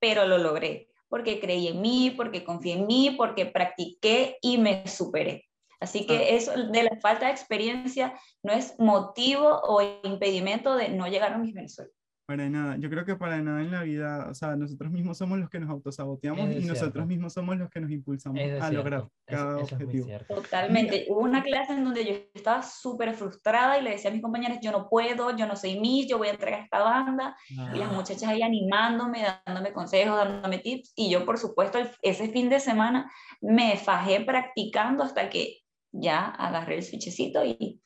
pero 0.00 0.26
lo 0.26 0.38
logré, 0.38 0.88
porque 1.08 1.38
creí 1.38 1.68
en 1.68 1.80
mí, 1.80 2.12
porque 2.16 2.44
confié 2.44 2.74
en 2.74 2.86
mí, 2.86 3.14
porque 3.16 3.46
practiqué 3.46 4.38
y 4.42 4.58
me 4.58 4.88
superé. 4.88 5.44
Así 5.84 6.06
que 6.06 6.16
ah. 6.16 6.28
eso 6.30 6.52
de 6.72 6.82
la 6.82 6.96
falta 7.00 7.26
de 7.26 7.32
experiencia 7.32 8.14
no 8.42 8.52
es 8.52 8.74
motivo 8.78 9.60
o 9.62 9.82
impedimento 10.02 10.76
de 10.76 10.88
no 10.88 11.06
llegar 11.06 11.32
a 11.34 11.38
mis 11.38 11.54
Venezuela. 11.54 11.90
Para 12.26 12.48
nada, 12.48 12.76
yo 12.78 12.88
creo 12.88 13.04
que 13.04 13.16
para 13.16 13.42
nada 13.42 13.60
en 13.60 13.70
la 13.70 13.82
vida, 13.82 14.28
o 14.30 14.34
sea, 14.34 14.56
nosotros 14.56 14.90
mismos 14.90 15.18
somos 15.18 15.38
los 15.38 15.50
que 15.50 15.60
nos 15.60 15.68
autosaboteamos 15.68 16.56
y 16.56 16.64
nosotros 16.64 17.06
mismos 17.06 17.34
somos 17.34 17.58
los 17.58 17.68
que 17.68 17.82
nos 17.82 17.90
impulsamos 17.90 18.40
a 18.62 18.72
lograr 18.72 19.06
cada 19.26 19.58
objetivo. 19.58 20.08
Totalmente. 20.26 21.04
Hubo 21.10 21.20
una 21.20 21.42
clase 21.42 21.74
en 21.74 21.84
donde 21.84 22.02
yo 22.02 22.14
estaba 22.32 22.62
súper 22.62 23.12
frustrada 23.12 23.78
y 23.78 23.82
le 23.82 23.90
decía 23.90 24.08
a 24.08 24.12
mis 24.14 24.22
compañeros, 24.22 24.56
yo 24.62 24.72
no 24.72 24.88
puedo, 24.88 25.36
yo 25.36 25.46
no 25.46 25.54
soy 25.54 25.78
Miss, 25.78 26.08
yo 26.08 26.16
voy 26.16 26.28
a 26.28 26.30
entregar 26.30 26.60
esta 26.60 26.82
banda. 26.82 27.36
Y 27.50 27.78
las 27.78 27.90
ah. 27.90 27.92
muchachas 27.92 28.24
ahí 28.24 28.40
animándome, 28.40 29.26
dándome 29.44 29.74
consejos, 29.74 30.16
dándome 30.16 30.60
tips. 30.60 30.94
Y 30.96 31.10
yo, 31.10 31.26
por 31.26 31.36
supuesto, 31.36 31.78
ese 32.00 32.28
fin 32.30 32.48
de 32.48 32.58
semana 32.58 33.12
me 33.42 33.76
fajé 33.76 34.24
practicando 34.24 35.04
hasta 35.04 35.28
que 35.28 35.63
ya 35.94 36.26
agarré 36.26 36.76
el 36.76 36.82
switchecito 36.82 37.44
y 37.44 37.80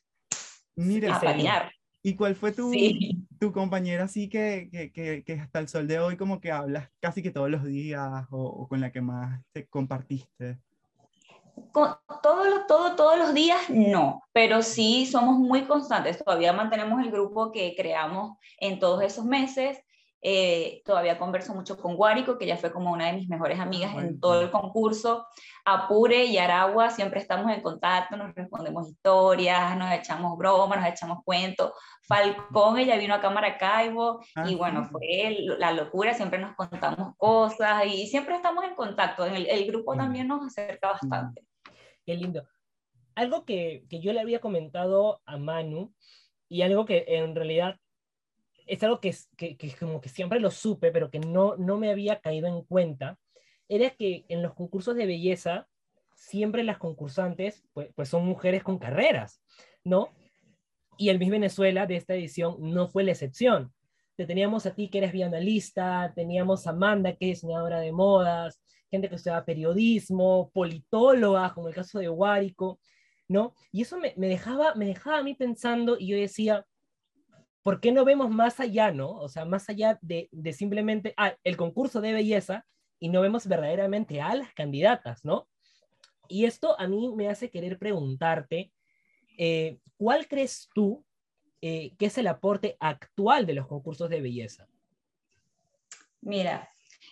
Mira, 0.75 1.15
a 1.15 1.21
patinar. 1.21 1.71
¿Y 2.01 2.15
cuál 2.15 2.35
fue 2.35 2.51
tu, 2.53 2.71
tu 3.39 3.51
compañera 3.51 4.05
así 4.05 4.29
que, 4.29 4.69
que, 4.93 5.23
que, 5.23 5.33
hasta 5.33 5.59
el 5.59 5.67
sol 5.67 5.87
de 5.87 5.99
hoy 5.99 6.15
como 6.15 6.39
que 6.39 6.51
hablas 6.51 6.89
casi 7.01 7.21
que 7.21 7.31
todos 7.31 7.49
los 7.49 7.65
días 7.65 8.25
o, 8.31 8.67
con 8.69 8.79
la 8.79 8.91
que 8.91 9.01
más 9.01 9.41
te 9.51 9.67
compartiste? 9.67 10.59
Con, 11.73 11.95
todos, 12.23 12.67
todo, 12.67 12.95
todos 12.95 13.19
los 13.19 13.33
días 13.33 13.69
no, 13.69 14.23
pero 14.31 14.61
sí 14.61 15.05
somos 15.05 15.37
muy 15.37 15.65
constantes. 15.65 16.23
Todavía 16.23 16.53
mantenemos 16.53 17.01
el 17.01 17.11
grupo 17.11 17.51
que 17.51 17.75
creamos 17.75 18.37
en 18.59 18.79
todos 18.79 19.03
esos 19.03 19.25
meses. 19.25 19.77
Eh, 20.21 20.81
todavía 20.83 21.17
converso 21.17 21.53
mucho 21.53 21.77
con 21.77 21.95
Guárico, 21.95 22.37
que 22.37 22.45
ya 22.45 22.57
fue 22.57 22.73
como 22.73 22.91
una 22.91 23.07
de 23.07 23.13
mis 23.13 23.29
mejores 23.29 23.59
amigas 23.59 23.95
en 23.95 24.19
todo 24.19 24.41
el 24.41 24.51
concurso. 24.51 25.25
Apure 25.63 26.25
y 26.25 26.37
Aragua, 26.37 26.89
siempre 26.89 27.21
estamos 27.21 27.51
en 27.51 27.61
contacto, 27.61 28.17
nos 28.17 28.35
respondemos 28.35 28.89
historias, 28.89 29.77
nos 29.77 29.91
echamos 29.93 30.37
bromas, 30.37 30.79
nos 30.79 30.89
echamos 30.89 31.19
cuentos. 31.23 31.71
Falcón, 32.07 32.79
ella 32.79 32.97
vino 32.97 33.13
a 33.13 33.21
Cámara 33.21 33.57
Caibo 33.57 34.19
y 34.45 34.55
bueno, 34.55 34.85
fue 34.85 35.37
la 35.57 35.71
locura, 35.71 36.13
siempre 36.13 36.39
nos 36.39 36.55
contamos 36.55 37.15
cosas 37.17 37.85
y 37.85 38.07
siempre 38.07 38.35
estamos 38.35 38.65
en 38.65 38.75
contacto. 38.75 39.25
El, 39.25 39.45
el 39.47 39.65
grupo 39.67 39.95
también 39.95 40.27
nos 40.27 40.45
acerca 40.45 40.91
bastante. 40.91 41.45
Qué 42.05 42.15
lindo. 42.15 42.43
Algo 43.15 43.45
que, 43.45 43.85
que 43.89 44.01
yo 44.01 44.11
le 44.11 44.19
había 44.19 44.41
comentado 44.41 45.21
a 45.25 45.37
Manu 45.37 45.93
y 46.49 46.63
algo 46.63 46.85
que 46.85 47.05
en 47.07 47.35
realidad 47.35 47.77
es 48.69 48.83
algo 48.83 48.99
que, 48.99 49.15
que, 49.35 49.75
como 49.79 49.99
que 49.99 50.09
siempre 50.09 50.39
lo 50.39 50.51
supe, 50.51 50.91
pero 50.91 51.09
que 51.09 51.19
no, 51.19 51.57
no 51.57 51.77
me 51.77 51.89
había 51.89 52.19
caído 52.19 52.47
en 52.47 52.61
cuenta, 52.63 53.17
era 53.67 53.89
que 53.89 54.25
en 54.29 54.43
los 54.43 54.53
concursos 54.53 54.95
de 54.95 55.07
belleza, 55.07 55.67
siempre 56.15 56.63
las 56.63 56.77
concursantes, 56.77 57.63
pues, 57.73 57.89
pues 57.95 58.09
son 58.09 58.25
mujeres 58.25 58.63
con 58.63 58.77
carreras, 58.77 59.41
¿no? 59.83 60.09
Y 60.97 61.09
el 61.09 61.17
Miss 61.17 61.31
Venezuela 61.31 61.87
de 61.87 61.95
esta 61.95 62.13
edición 62.13 62.57
no 62.59 62.87
fue 62.87 63.03
la 63.03 63.11
excepción. 63.11 63.73
Te 64.15 64.27
teníamos 64.27 64.65
a 64.65 64.75
ti 64.75 64.89
que 64.89 64.99
eres 64.99 65.13
bienalista, 65.13 66.11
teníamos 66.13 66.67
a 66.67 66.71
Amanda 66.71 67.15
que 67.15 67.31
es 67.31 67.41
diseñadora 67.41 67.79
de 67.79 67.91
modas, 67.91 68.61
gente 68.91 69.09
que 69.09 69.15
estudia 69.15 69.45
periodismo, 69.45 70.51
politóloga, 70.53 71.53
como 71.53 71.69
el 71.69 71.75
caso 71.75 71.99
de 71.99 72.07
Guárico, 72.07 72.79
¿no? 73.27 73.55
Y 73.71 73.81
eso 73.81 73.97
me, 73.97 74.13
me, 74.17 74.27
dejaba, 74.27 74.75
me 74.75 74.85
dejaba 74.85 75.19
a 75.19 75.23
mí 75.23 75.33
pensando 75.33 75.97
y 75.97 76.07
yo 76.07 76.17
decía, 76.17 76.65
¿por 77.63 77.79
qué 77.79 77.91
no 77.91 78.05
vemos 78.05 78.29
más 78.29 78.59
allá, 78.59 78.91
no? 78.91 79.11
O 79.11 79.29
sea, 79.29 79.45
más 79.45 79.69
allá 79.69 79.99
de, 80.01 80.29
simplemente, 80.53 81.13
ah, 81.17 81.35
el 81.43 81.57
concurso 81.57 82.01
de 82.01 82.13
belleza 82.13 82.65
y 82.99 83.09
no 83.09 83.21
vemos 83.21 83.47
verdaderamente 83.47 84.21
a 84.21 84.35
las 84.35 84.53
candidatas, 84.53 85.23
¿no? 85.23 85.47
Y 86.27 86.45
esto 86.45 86.79
a 86.79 86.87
mí 86.87 87.11
me 87.15 87.29
hace 87.29 87.49
querer 87.49 87.79
preguntarte, 87.79 88.71
eh, 89.37 89.79
¿cuál 89.97 90.27
crees 90.27 90.69
tú 90.73 91.03
eh, 91.61 91.95
que 91.97 92.05
es 92.05 92.17
el 92.17 92.27
aporte 92.27 92.77
actual 92.79 93.45
de 93.45 93.53
los 93.53 93.67
concursos 93.67 94.09
de 94.09 94.21
belleza? 94.21 94.67
Mira, 96.21 96.69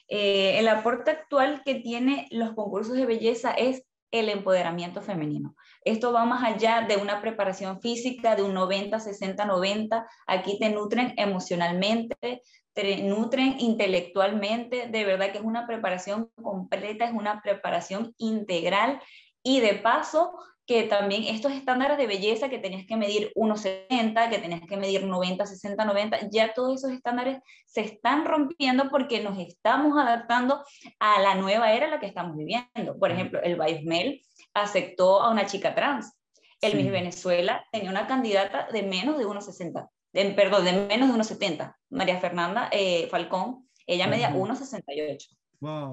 eh, 0.08 0.60
el 0.60 0.68
aporte 0.68 1.12
actual 1.12 1.63
que 1.63 1.75
tiene 1.75 2.27
los 2.32 2.54
concursos 2.54 2.96
de 2.96 3.06
belleza 3.06 3.51
es 3.51 3.87
el 4.12 4.30
empoderamiento 4.30 5.02
femenino. 5.02 5.56
Esto 5.84 6.12
va 6.12 6.26
más 6.26 6.44
allá 6.44 6.86
de 6.88 6.98
una 6.98 7.22
preparación 7.22 7.82
física 7.82 8.36
de 8.36 8.44
un 8.44 8.54
90, 8.54 9.00
60, 9.00 9.46
90. 9.46 10.08
Aquí 10.28 10.58
te 10.60 10.70
nutren 10.70 11.14
emocionalmente, 11.18 12.42
te 12.74 12.98
nutren 13.04 13.60
intelectualmente. 13.60 14.88
De 14.88 15.06
verdad 15.06 15.32
que 15.32 15.40
es 15.40 15.44
una 15.44 15.68
preparación 15.68 16.32
completa, 16.42 17.06
es 17.06 17.14
una 17.14 17.42
preparación 17.42 18.14
integral 18.18 19.02
y 19.44 19.60
de 19.60 19.76
paso 19.76 20.34
que 20.67 20.83
también 20.83 21.24
estos 21.24 21.53
estándares 21.53 21.97
de 21.97 22.07
belleza 22.07 22.50
que 22.50 22.59
tenías 22.59 22.86
que 22.86 22.97
medir 22.97 23.31
1,70, 23.36 24.29
que 24.29 24.38
tenías 24.38 24.62
que 24.67 24.75
medir 24.75 25.05
90, 25.05 25.45
60, 25.45 25.86
90, 25.86 26.29
ya 26.29 26.53
todos 26.53 26.75
esos 26.75 26.91
estándares 26.91 27.39
se 27.65 27.81
están 27.81 28.25
rompiendo 28.25 28.89
porque 28.89 29.24
nos 29.24 29.39
estamos 29.39 29.97
adaptando 29.97 30.65
a 31.00 31.21
la 31.21 31.36
nueva 31.36 31.71
era 31.71 31.86
en 31.86 31.91
la 31.91 32.01
que 32.01 32.05
estamos 32.05 32.36
viviendo. 32.36 33.00
Por 33.00 33.12
ejemplo, 33.12 33.41
el 33.41 33.55
Baismel 33.55 34.21
aceptó 34.53 35.21
a 35.21 35.31
una 35.31 35.45
chica 35.45 35.74
trans. 35.74 36.13
El 36.59 36.75
Miss 36.75 36.91
Venezuela 36.91 37.65
tenía 37.71 37.89
una 37.89 38.05
candidata 38.05 38.67
de 38.69 38.83
menos 38.83 39.17
de 39.17 39.25
1,60, 39.25 39.89
de, 40.12 40.25
perdón, 40.31 40.65
de 40.65 40.74
menos 40.74 41.07
de 41.07 41.15
1,70. 41.17 41.75
María 41.91 42.19
Fernanda 42.19 42.67
eh, 42.74 43.07
Falcón, 43.09 43.69
ella 43.86 44.07
medía 44.07 44.33
1,68. 44.33 45.38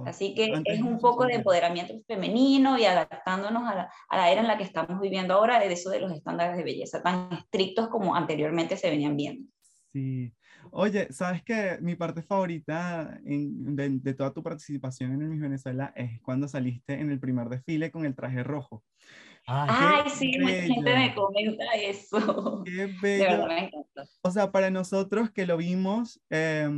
Así 0.05 0.35
que 0.35 0.53
es 0.65 0.83
un 0.83 0.99
poco 0.99 1.27
de 1.27 1.35
empoderamiento 1.35 1.95
femenino 2.07 2.79
y 2.79 2.85
adaptándonos 2.85 3.67
a 3.69 3.75
la, 3.75 3.93
a 4.09 4.17
la, 4.17 4.31
era 4.31 4.43
en 4.43 4.47
la 4.47 4.59
que 4.59 4.65
estamos 4.65 5.01
viviendo 5.01 5.35
ahora, 5.35 5.59
de 5.59 5.73
eso 5.73 5.91
de 5.91 6.01
los 6.01 6.13
estándares 6.13 6.57
de 6.57 6.65
belleza 6.65 7.03
tan 7.03 7.33
estrictos 7.33 7.89
como 7.89 8.15
anteriormente 8.15 8.77
se 8.77 8.91
venían 8.91 9.17
viendo. 9.17 9.49
Sí. 9.93 10.33
Oye, 10.71 11.13
¿sabes 11.13 11.43
qué? 11.43 11.79
Mi 11.81 11.95
parte 11.95 12.23
favorita 12.23 13.19
en, 13.25 13.77
de, 13.77 13.91
de, 13.91 14.15
toda 14.15 14.33
tu 14.33 14.43
participación 14.43 15.13
en 15.13 15.23
el 15.23 15.29
Miss 15.29 15.41
Venezuela 15.41 15.93
es 15.95 16.21
cuando 16.21 16.49
saliste 16.49 16.95
en 16.95 17.11
el 17.11 17.21
primer 17.21 17.49
desfile 17.49 17.91
con 17.91 18.05
el 18.05 18.15
traje 18.15 18.43
rojo. 18.43 18.83
Ay, 19.47 20.11
sí, 20.11 20.39
mucha 20.39 20.63
gente 20.63 20.95
me 20.95 21.15
comenta 21.15 21.65
eso. 21.75 22.63
Qué 22.65 22.93
bello. 23.01 23.25
De 23.25 23.31
verdad 23.31 23.49
me 23.49 23.59
encanta. 23.67 24.05
O 24.23 24.31
sea, 24.31 24.51
para 24.51 24.71
nosotros 24.71 25.31
que 25.31 25.47
lo 25.47 25.57
vimos, 25.57 26.21
eh, 26.31 26.69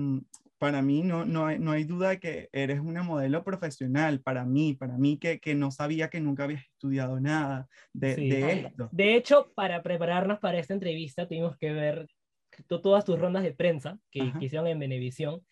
para 0.58 0.82
mí 0.82 1.02
no, 1.02 1.24
no, 1.24 1.46
hay, 1.46 1.58
no 1.58 1.72
hay 1.72 1.84
duda 1.84 2.18
que 2.18 2.48
eres 2.52 2.80
una 2.80 3.02
modelo 3.02 3.44
profesional, 3.44 4.20
para 4.20 4.44
mí, 4.44 4.74
para 4.74 4.96
mí 4.96 5.18
que, 5.18 5.38
que 5.38 5.54
no 5.54 5.70
sabía 5.70 6.08
que 6.08 6.20
nunca 6.20 6.44
habías 6.44 6.62
estudiado 6.62 7.20
nada 7.20 7.68
de, 7.92 8.16
de 8.16 8.52
esto. 8.52 8.88
De 8.92 9.16
hecho, 9.16 9.52
para 9.54 9.82
prepararnos 9.82 10.38
para 10.38 10.58
esta 10.58 10.74
entrevista 10.74 11.28
tuvimos 11.28 11.56
que 11.56 11.72
ver 11.72 12.08
todas 12.66 13.04
tus 13.04 13.18
rondas 13.18 13.42
de 13.42 13.52
prensa 13.52 13.98
que, 14.10 14.32
que 14.38 14.46
hicieron 14.46 14.66
en 14.68 14.78
Venevisión 14.78 15.42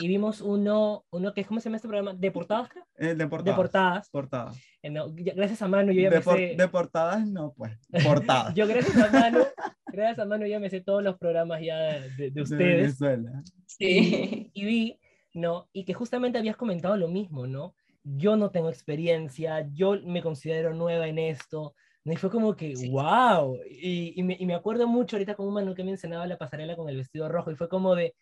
y 0.00 0.08
vimos 0.08 0.40
uno, 0.40 1.04
uno 1.10 1.32
que, 1.32 1.44
¿cómo 1.44 1.60
se 1.60 1.64
llama 1.64 1.76
este 1.76 1.88
programa? 1.88 2.14
¿De 2.14 2.30
portadas? 2.30 2.68
Eh, 2.96 3.14
de 3.14 3.26
portadas. 3.26 3.44
De 3.44 3.52
portadas. 3.54 4.10
portadas. 4.10 4.60
Eh, 4.82 4.92
gracias 5.36 5.62
a 5.62 5.68
Manu 5.68 5.92
yo 5.92 6.02
ya 6.02 6.10
de 6.10 6.16
me 6.16 6.22
sé... 6.22 6.54
De 6.56 6.68
portadas 6.68 7.26
no, 7.26 7.54
pues, 7.56 7.72
portadas. 8.04 8.54
yo 8.56 8.66
gracias 8.66 8.96
a 8.96 9.10
Manu, 9.10 9.44
gracias 9.86 10.18
a 10.18 10.24
Manu 10.24 10.46
ya 10.46 10.58
me 10.58 10.70
sé 10.70 10.80
todos 10.80 11.02
los 11.02 11.16
programas 11.16 11.62
ya 11.62 12.00
de, 12.16 12.30
de 12.30 12.42
ustedes. 12.42 12.48
De 12.48 12.64
Venezuela. 12.64 13.42
Sí. 13.66 14.50
Y, 14.52 14.64
vi, 14.64 15.00
¿no? 15.32 15.68
Y 15.72 15.84
que 15.84 15.94
justamente 15.94 16.38
habías 16.38 16.56
comentado 16.56 16.96
lo 16.96 17.08
mismo, 17.08 17.46
¿no? 17.46 17.74
Yo 18.02 18.36
no 18.36 18.50
tengo 18.50 18.68
experiencia, 18.68 19.66
yo 19.72 20.00
me 20.04 20.22
considero 20.22 20.74
nueva 20.74 21.06
en 21.08 21.18
esto, 21.18 21.74
y 22.04 22.16
fue 22.16 22.30
como 22.30 22.54
que, 22.54 22.74
wow. 22.90 23.58
Y, 23.66 24.12
y, 24.20 24.22
me, 24.22 24.36
y, 24.38 24.44
me, 24.44 24.54
acuerdo 24.54 24.86
mucho 24.86 25.16
ahorita 25.16 25.34
con 25.34 25.46
un 25.46 25.54
Manu 25.54 25.74
que 25.74 25.84
mencionaba 25.84 26.26
la 26.26 26.36
pasarela 26.36 26.76
con 26.76 26.88
el 26.90 26.98
vestido 26.98 27.30
rojo, 27.30 27.50
y 27.50 27.56
fue 27.56 27.68
como 27.68 27.94
de, 27.94 28.14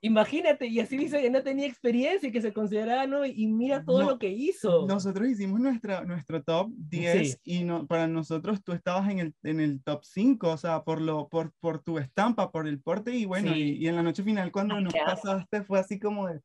Imagínate, 0.00 0.66
y 0.66 0.78
así 0.78 0.96
dice 0.96 1.20
que 1.20 1.30
no 1.30 1.42
tenía 1.42 1.66
experiencia 1.66 2.28
y 2.28 2.32
que 2.32 2.40
se 2.40 2.52
consideraba 2.52 3.06
no, 3.08 3.26
y 3.26 3.46
mira 3.48 3.84
todo 3.84 4.02
lo 4.02 4.18
que 4.18 4.28
hizo. 4.28 4.86
Nosotros 4.86 5.28
hicimos 5.28 5.58
nuestra, 5.58 6.04
nuestro 6.04 6.42
top 6.42 6.70
10 6.76 7.40
y 7.42 7.64
no, 7.64 7.86
para 7.86 8.06
nosotros 8.06 8.62
tú 8.62 8.72
estabas 8.72 9.10
en 9.10 9.18
el, 9.18 9.34
en 9.42 9.58
el 9.58 9.82
top 9.82 10.04
5, 10.04 10.50
o 10.50 10.56
sea, 10.56 10.84
por, 10.84 11.00
lo, 11.00 11.28
por, 11.28 11.52
por 11.58 11.82
tu 11.82 11.98
estampa, 11.98 12.52
por 12.52 12.68
el 12.68 12.80
porte 12.80 13.12
y 13.12 13.24
bueno, 13.24 13.56
y, 13.56 13.72
y, 13.72 13.88
en 13.88 13.96
la 13.96 14.04
noche 14.04 14.22
final 14.22 14.52
cuando 14.52 14.80
nos 14.80 14.94
pasaste 14.94 15.62
fue 15.62 15.80
así 15.80 15.98
como 15.98 16.28
de, 16.28 16.40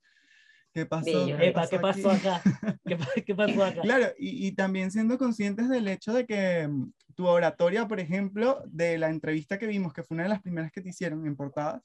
¿Qué 0.73 0.87
pasó? 0.87 1.27
¿Qué, 1.27 1.51
pasó, 1.79 2.09
acá? 2.09 2.41
¿Qué, 3.25 3.35
pasó 3.35 3.63
acá? 3.63 3.81
Claro, 3.81 4.07
y, 4.17 4.47
y, 4.47 4.51
también 4.53 4.89
siendo 4.89 5.19
conscientes 5.19 5.69
del 5.69 5.87
hecho 5.87 6.13
de 6.13 6.25
que 6.25 6.67
mm, 6.67 6.91
tu 7.13 7.27
oratoria, 7.27 7.87
por 7.87 7.99
ejemplo, 7.99 8.63
de 8.65 8.97
la 8.97 9.09
entrevista 9.09 9.59
que 9.59 9.67
vimos, 9.67 9.93
que 9.93 10.01
fue 10.01 10.15
una 10.15 10.23
de 10.23 10.29
las 10.29 10.41
primeras 10.41 10.71
que 10.71 10.81
te 10.81 10.89
hicieron 10.89 11.27
en 11.27 11.35
portadas, 11.35 11.83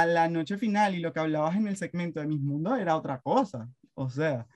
a 0.00 0.06
la 0.06 0.28
noche 0.28 0.56
final 0.58 0.94
y 0.94 1.00
lo 1.00 1.12
que 1.12 1.20
hablabas 1.20 1.56
en 1.56 1.68
el 1.68 1.76
segmento 1.76 2.20
de 2.20 2.26
Mis 2.26 2.40
Mundo 2.40 2.76
era 2.76 2.96
otra 2.96 3.20
cosa. 3.20 3.68
O 3.94 4.08
sea, 4.08 4.46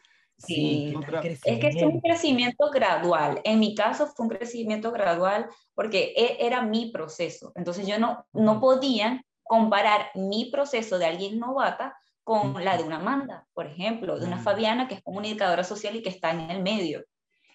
Sí, 0.44 0.92
es 1.22 1.58
que 1.58 1.68
es 1.68 1.82
un 1.82 2.00
crecimiento 2.00 2.70
gradual. 2.70 3.40
En 3.44 3.60
mi 3.60 3.74
caso 3.74 4.08
fue 4.08 4.26
un 4.26 4.30
crecimiento 4.30 4.90
gradual 4.90 5.46
porque 5.74 6.12
e, 6.16 6.44
era 6.44 6.62
mi 6.62 6.90
proceso. 6.90 7.52
Entonces 7.54 7.86
yo 7.86 7.98
no, 7.98 8.26
no 8.32 8.60
podía 8.60 9.24
comparar 9.44 10.10
mi 10.14 10.50
proceso 10.50 10.98
de 10.98 11.06
alguien 11.06 11.38
novata 11.38 11.96
con 12.24 12.64
la 12.64 12.76
de 12.76 12.84
una 12.84 12.96
Amanda, 12.96 13.46
por 13.52 13.66
ejemplo, 13.66 14.18
de 14.18 14.26
una 14.26 14.38
Fabiana 14.38 14.88
que 14.88 14.94
es 14.96 15.02
comunicadora 15.02 15.64
social 15.64 15.94
y 15.96 16.02
que 16.02 16.08
está 16.08 16.30
en 16.30 16.50
el 16.50 16.62
medio. 16.62 17.04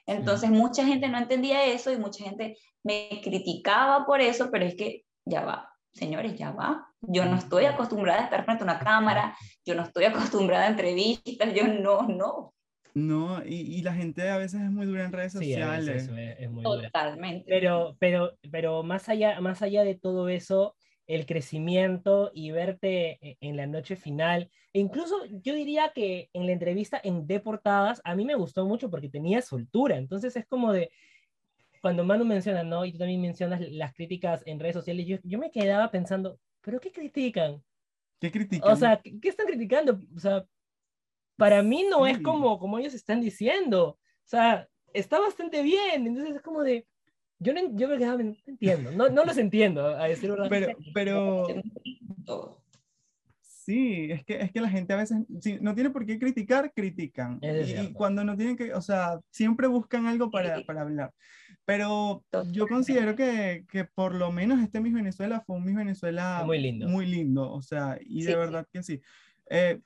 Entonces 0.05 0.49
mucha 0.49 0.85
gente 0.85 1.09
no 1.09 1.17
entendía 1.17 1.65
eso 1.65 1.91
y 1.91 1.97
mucha 1.97 2.23
gente 2.23 2.57
me 2.83 3.21
criticaba 3.21 4.05
por 4.05 4.21
eso, 4.21 4.49
pero 4.51 4.65
es 4.65 4.75
que 4.75 5.03
ya 5.25 5.43
va, 5.43 5.76
señores, 5.97 6.37
ya 6.37 6.51
va. 6.51 6.87
Yo 7.01 7.25
no 7.25 7.35
estoy 7.35 7.65
acostumbrada 7.65 8.21
a 8.21 8.23
estar 8.25 8.45
frente 8.45 8.63
a 8.63 8.65
una 8.65 8.79
cámara, 8.79 9.35
yo 9.65 9.75
no 9.75 9.83
estoy 9.83 10.05
acostumbrada 10.05 10.65
a 10.65 10.69
entrevistas, 10.69 11.53
yo 11.53 11.67
no, 11.67 12.03
no. 12.03 12.53
No, 12.93 13.45
y, 13.45 13.83
la 13.83 13.93
gente 13.93 14.27
a 14.27 14.37
veces 14.37 14.59
es 14.59 14.71
muy 14.71 14.87
dura 14.87 15.05
en 15.05 15.11
redes 15.11 15.33
sociales. 15.33 16.09
es, 16.09 16.49
muy 16.49 16.63
Totalmente. 16.63 17.45
Pero, 17.47 17.95
pero, 17.99 18.35
pero 18.49 18.81
más, 18.81 19.07
allá, 19.07 19.39
más 19.39 19.61
allá 19.61 19.83
de 19.83 19.93
todo 19.93 20.29
eso, 20.29 20.75
el 21.05 21.27
crecimiento 21.27 22.31
y 22.33 22.49
verte 22.49 23.19
e, 23.21 23.37
en 23.39 23.55
la 23.55 23.67
noche 23.67 23.95
final, 23.95 24.49
e 24.73 24.79
incluso 24.79 25.15
yo 25.29 25.53
diría 25.53 25.91
que 25.93 26.31
en 26.33 26.47
la 26.47 26.53
entrevista 26.53 26.99
en 27.03 27.27
Deportadas, 27.27 28.01
a 28.03 28.15
mí 28.15 28.25
me 28.25 28.33
gustó 28.33 28.65
mucho 28.65 28.89
porque 28.89 29.09
tenía 29.09 29.43
soltura, 29.43 29.97
entonces 29.97 30.35
es 30.35 30.47
como 30.47 30.73
de, 30.73 30.89
cuando 31.81 32.03
Manu 32.03 32.25
menciona, 32.25 32.63
¿no? 32.63 32.85
Y 32.85 32.91
tú 32.91 32.97
también 32.97 33.21
mencionas 33.21 33.61
las 33.71 33.93
críticas 33.93 34.43
en 34.45 34.59
redes 34.59 34.75
sociales, 34.75 35.05
yo, 35.05 35.17
yo 35.23 35.39
me 35.39 35.51
quedaba 35.51 35.91
pensando, 35.91 36.39
¿pero 36.61 36.79
qué 36.79 36.91
critican? 36.91 37.63
¿Qué 38.19 38.31
critican? 38.31 38.71
O 38.71 38.75
sea, 38.75 38.99
¿qué, 39.01 39.19
qué 39.19 39.29
están 39.29 39.47
criticando? 39.47 39.99
O 40.15 40.19
sea, 40.19 40.45
para 41.37 41.61
mí 41.61 41.85
no 41.89 42.07
es 42.07 42.19
como, 42.19 42.59
como 42.59 42.79
ellos 42.79 42.93
están 42.93 43.21
diciendo. 43.21 43.89
O 43.89 43.99
sea, 44.25 44.67
está 44.93 45.19
bastante 45.19 45.61
bien. 45.61 46.07
Entonces 46.07 46.35
es 46.35 46.41
como 46.41 46.63
de, 46.63 46.85
yo, 47.39 47.53
no, 47.53 47.61
yo 47.75 47.87
me 47.87 47.97
quedaba, 47.97 48.21
no 48.21 48.35
entiendo, 48.45 48.91
no, 48.91 49.09
no 49.09 49.23
los 49.23 49.37
entiendo, 49.37 49.87
a 49.87 50.07
decir 50.07 50.29
verdad. 50.31 50.47
Pero, 50.49 50.77
pero, 50.93 51.47
sí, 53.41 54.11
es 54.11 54.25
que, 54.25 54.41
es 54.41 54.51
que 54.51 54.61
la 54.61 54.69
gente 54.69 54.93
a 54.93 54.97
veces, 54.97 55.19
si 55.39 55.59
no 55.59 55.75
tiene 55.75 55.91
por 55.91 56.05
qué 56.05 56.17
criticar, 56.17 56.73
critican. 56.73 57.39
y, 57.41 57.93
cuando 57.93 58.23
no 58.23 58.35
tienen 58.35 58.57
que, 58.57 58.73
o 58.73 58.81
sea, 58.81 59.19
siempre 59.29 59.67
buscan 59.67 60.07
algo 60.07 60.31
para, 60.31 60.61
para 60.63 60.81
hablar. 60.81 61.13
Pero 61.67 62.23
yo 62.53 62.65
considero 62.65 63.17
que, 63.17 63.65
que, 63.69 63.83
por 63.83 64.15
lo 64.15 64.31
menos 64.31 64.61
este 64.61 64.79
Miss 64.79 64.93
Venezuela 64.93 65.43
fue 65.45 65.57
un 65.57 65.65
Miss 65.65 65.75
Venezuela 65.75 66.43
muy 66.45 66.59
lindo. 66.59 66.87
Muy 66.87 67.05
lindo, 67.05 67.51
o 67.51 67.61
sea, 67.61 67.99
y 67.99 68.23
de 68.23 68.37
verdad 68.37 68.65
que 68.71 68.81
sí. 68.81 69.01
Eh, 69.49 69.81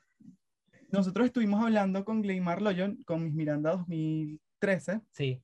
nosotros 0.92 1.26
estuvimos 1.26 1.60
hablando 1.60 2.04
con 2.04 2.22
Gleymar 2.22 2.62
Loyon, 2.62 3.02
con 3.04 3.24
Miss 3.24 3.34
Miranda 3.34 3.72
2013. 3.72 5.00
Sí. 5.10 5.42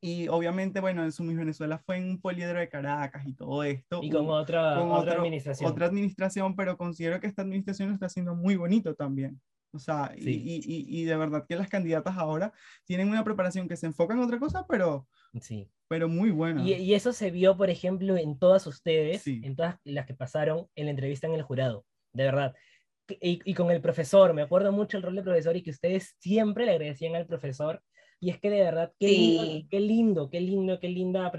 Y 0.00 0.28
obviamente, 0.28 0.80
bueno, 0.80 1.04
en 1.04 1.12
su 1.12 1.22
Miss 1.24 1.36
Venezuela 1.36 1.76
fue 1.76 1.98
en 1.98 2.08
un 2.08 2.20
poliedro 2.22 2.58
de 2.58 2.70
Caracas 2.70 3.26
y 3.26 3.34
todo 3.34 3.62
esto. 3.62 4.00
Y 4.02 4.08
con 4.08 4.30
otra, 4.30 4.82
otra 4.82 5.16
administración. 5.16 5.70
Otra 5.70 5.84
administración, 5.84 6.56
pero 6.56 6.78
considero 6.78 7.20
que 7.20 7.26
esta 7.26 7.42
administración 7.42 7.90
lo 7.90 7.94
está 7.94 8.06
haciendo 8.06 8.34
muy 8.34 8.56
bonito 8.56 8.94
también. 8.94 9.38
O 9.76 9.78
sea, 9.78 10.12
y, 10.16 10.30
y, 10.30 10.62
y, 10.64 11.04
de 11.04 11.16
verdad 11.16 11.44
que 11.48 11.56
las 11.56 11.68
candidatas 11.68 12.16
ahora 12.16 12.52
tienen 12.84 13.08
una 13.08 13.24
preparación 13.24 13.68
que 13.68 13.76
se 13.76 13.86
enfoca 13.86 14.14
en 14.14 14.20
otra 14.20 14.38
cosa, 14.38 14.66
pero, 14.68 15.06
sí. 15.40 15.70
pero 15.88 16.08
muy 16.08 16.30
buena. 16.30 16.62
Y, 16.62 16.94
eso 16.94 17.12
se 17.12 17.30
vio, 17.30 17.56
por 17.56 17.70
ejemplo, 17.70 18.16
en 18.16 18.38
todas 18.38 18.66
ustedes, 18.66 19.26
en 19.26 19.54
todas 19.54 19.76
las 19.84 20.06
que 20.06 20.14
pasaron 20.14 20.66
en 20.74 20.86
la 20.86 20.90
entrevista 20.90 21.26
en 21.26 21.34
el 21.34 21.42
jurado. 21.42 21.84
De 22.12 22.24
verdad 22.24 22.54
y, 23.20 23.54
con 23.54 23.70
el 23.70 23.80
profesor, 23.80 24.34
me 24.34 24.42
acuerdo 24.42 24.72
mucho 24.72 24.96
el 24.96 25.02
rol 25.02 25.16
de 25.16 25.22
profesor 25.22 25.56
y 25.56 25.62
que 25.62 25.70
ustedes 25.70 26.16
siempre 26.18 26.66
le 26.66 26.72
agradecían 26.72 27.14
al 27.14 27.26
profesor. 27.26 27.82
Y 28.18 28.30
es 28.30 28.40
que 28.40 28.50
de 28.50 28.60
verdad, 28.60 28.92
qué, 28.98 29.08
lindo, 29.08 29.68
qué 29.70 29.80
lindo, 29.80 30.30
qué 30.30 30.40
lindo, 30.40 30.80
qué 30.80 30.88
linda, 30.88 31.32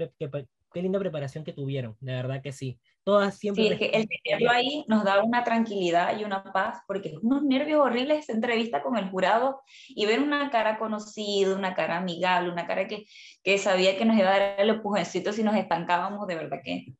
qué, 0.72 0.82
linda 0.82 0.98
preparación 0.98 1.44
que 1.44 1.52
tuvieron, 1.52 1.96
de 2.00 2.12
verdad 2.12 2.42
que 2.42 2.52
sí. 2.52 2.78
Todas 3.08 3.38
siempre. 3.38 3.64
Sí, 3.64 3.72
es 3.72 3.78
que 3.78 3.86
el 3.86 4.06
tenerlo 4.06 4.50
ahí 4.50 4.84
nos 4.86 5.02
da 5.02 5.24
una 5.24 5.42
tranquilidad 5.42 6.20
y 6.20 6.24
una 6.24 6.44
paz, 6.52 6.82
porque 6.86 7.14
unos 7.22 7.42
nervios 7.42 7.80
horribles 7.80 8.18
esa 8.18 8.34
entrevista 8.34 8.82
con 8.82 8.98
el 8.98 9.08
jurado 9.08 9.62
y 9.88 10.04
ver 10.04 10.20
una 10.20 10.50
cara 10.50 10.78
conocida, 10.78 11.56
una 11.56 11.74
cara 11.74 11.96
amigable, 11.96 12.50
una 12.52 12.66
cara 12.66 12.86
que, 12.86 13.06
que 13.42 13.56
sabía 13.56 13.96
que 13.96 14.04
nos 14.04 14.18
iba 14.18 14.28
a 14.28 14.38
dar 14.38 14.60
el 14.60 14.68
empujoncito 14.68 15.32
si 15.32 15.42
nos 15.42 15.56
estancábamos, 15.56 16.26
de 16.26 16.34
verdad 16.34 16.58
que 16.62 16.92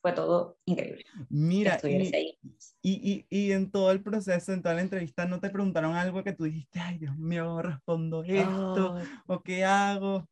fue 0.00 0.12
todo 0.12 0.58
increíble. 0.64 1.04
Mira, 1.28 1.80
y, 2.80 3.26
y, 3.28 3.50
en 3.50 3.72
todo 3.72 3.90
el 3.90 4.00
proceso, 4.00 4.52
en 4.52 4.62
toda 4.62 4.76
la 4.76 4.82
entrevista, 4.82 5.26
¿no 5.26 5.40
te 5.40 5.50
preguntaron 5.50 5.96
algo 5.96 6.22
que 6.22 6.34
tú 6.34 6.44
dijiste, 6.44 6.78
ay 6.78 6.98
Dios 6.98 7.18
mío, 7.18 7.60
respondo 7.62 8.22
esto, 8.22 8.96
o 9.26 9.42
qué 9.42 9.64
hago? 9.64 10.24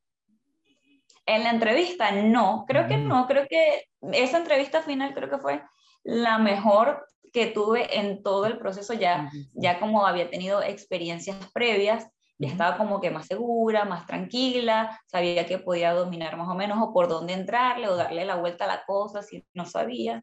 En 1.26 1.42
la 1.42 1.50
entrevista, 1.50 2.12
no, 2.12 2.64
creo 2.68 2.86
que 2.86 2.96
no, 2.96 3.26
creo 3.26 3.46
que 3.48 3.88
esa 4.12 4.38
entrevista 4.38 4.82
final 4.82 5.12
creo 5.12 5.28
que 5.28 5.38
fue 5.38 5.62
la 6.04 6.38
mejor 6.38 7.08
que 7.32 7.46
tuve 7.46 7.98
en 7.98 8.22
todo 8.22 8.46
el 8.46 8.58
proceso, 8.58 8.94
ya, 8.94 9.30
ya 9.52 9.80
como 9.80 10.06
había 10.06 10.30
tenido 10.30 10.62
experiencias 10.62 11.36
previas, 11.52 12.08
ya 12.38 12.48
estaba 12.48 12.76
como 12.76 13.00
que 13.00 13.10
más 13.10 13.26
segura, 13.26 13.84
más 13.84 14.06
tranquila, 14.06 15.00
sabía 15.06 15.46
que 15.46 15.58
podía 15.58 15.92
dominar 15.92 16.36
más 16.36 16.48
o 16.48 16.54
menos 16.54 16.78
o 16.80 16.92
por 16.92 17.08
dónde 17.08 17.32
entrarle 17.32 17.88
o 17.88 17.96
darle 17.96 18.24
la 18.24 18.36
vuelta 18.36 18.64
a 18.64 18.68
la 18.68 18.84
cosa 18.84 19.22
si 19.22 19.44
no 19.52 19.64
sabía. 19.64 20.22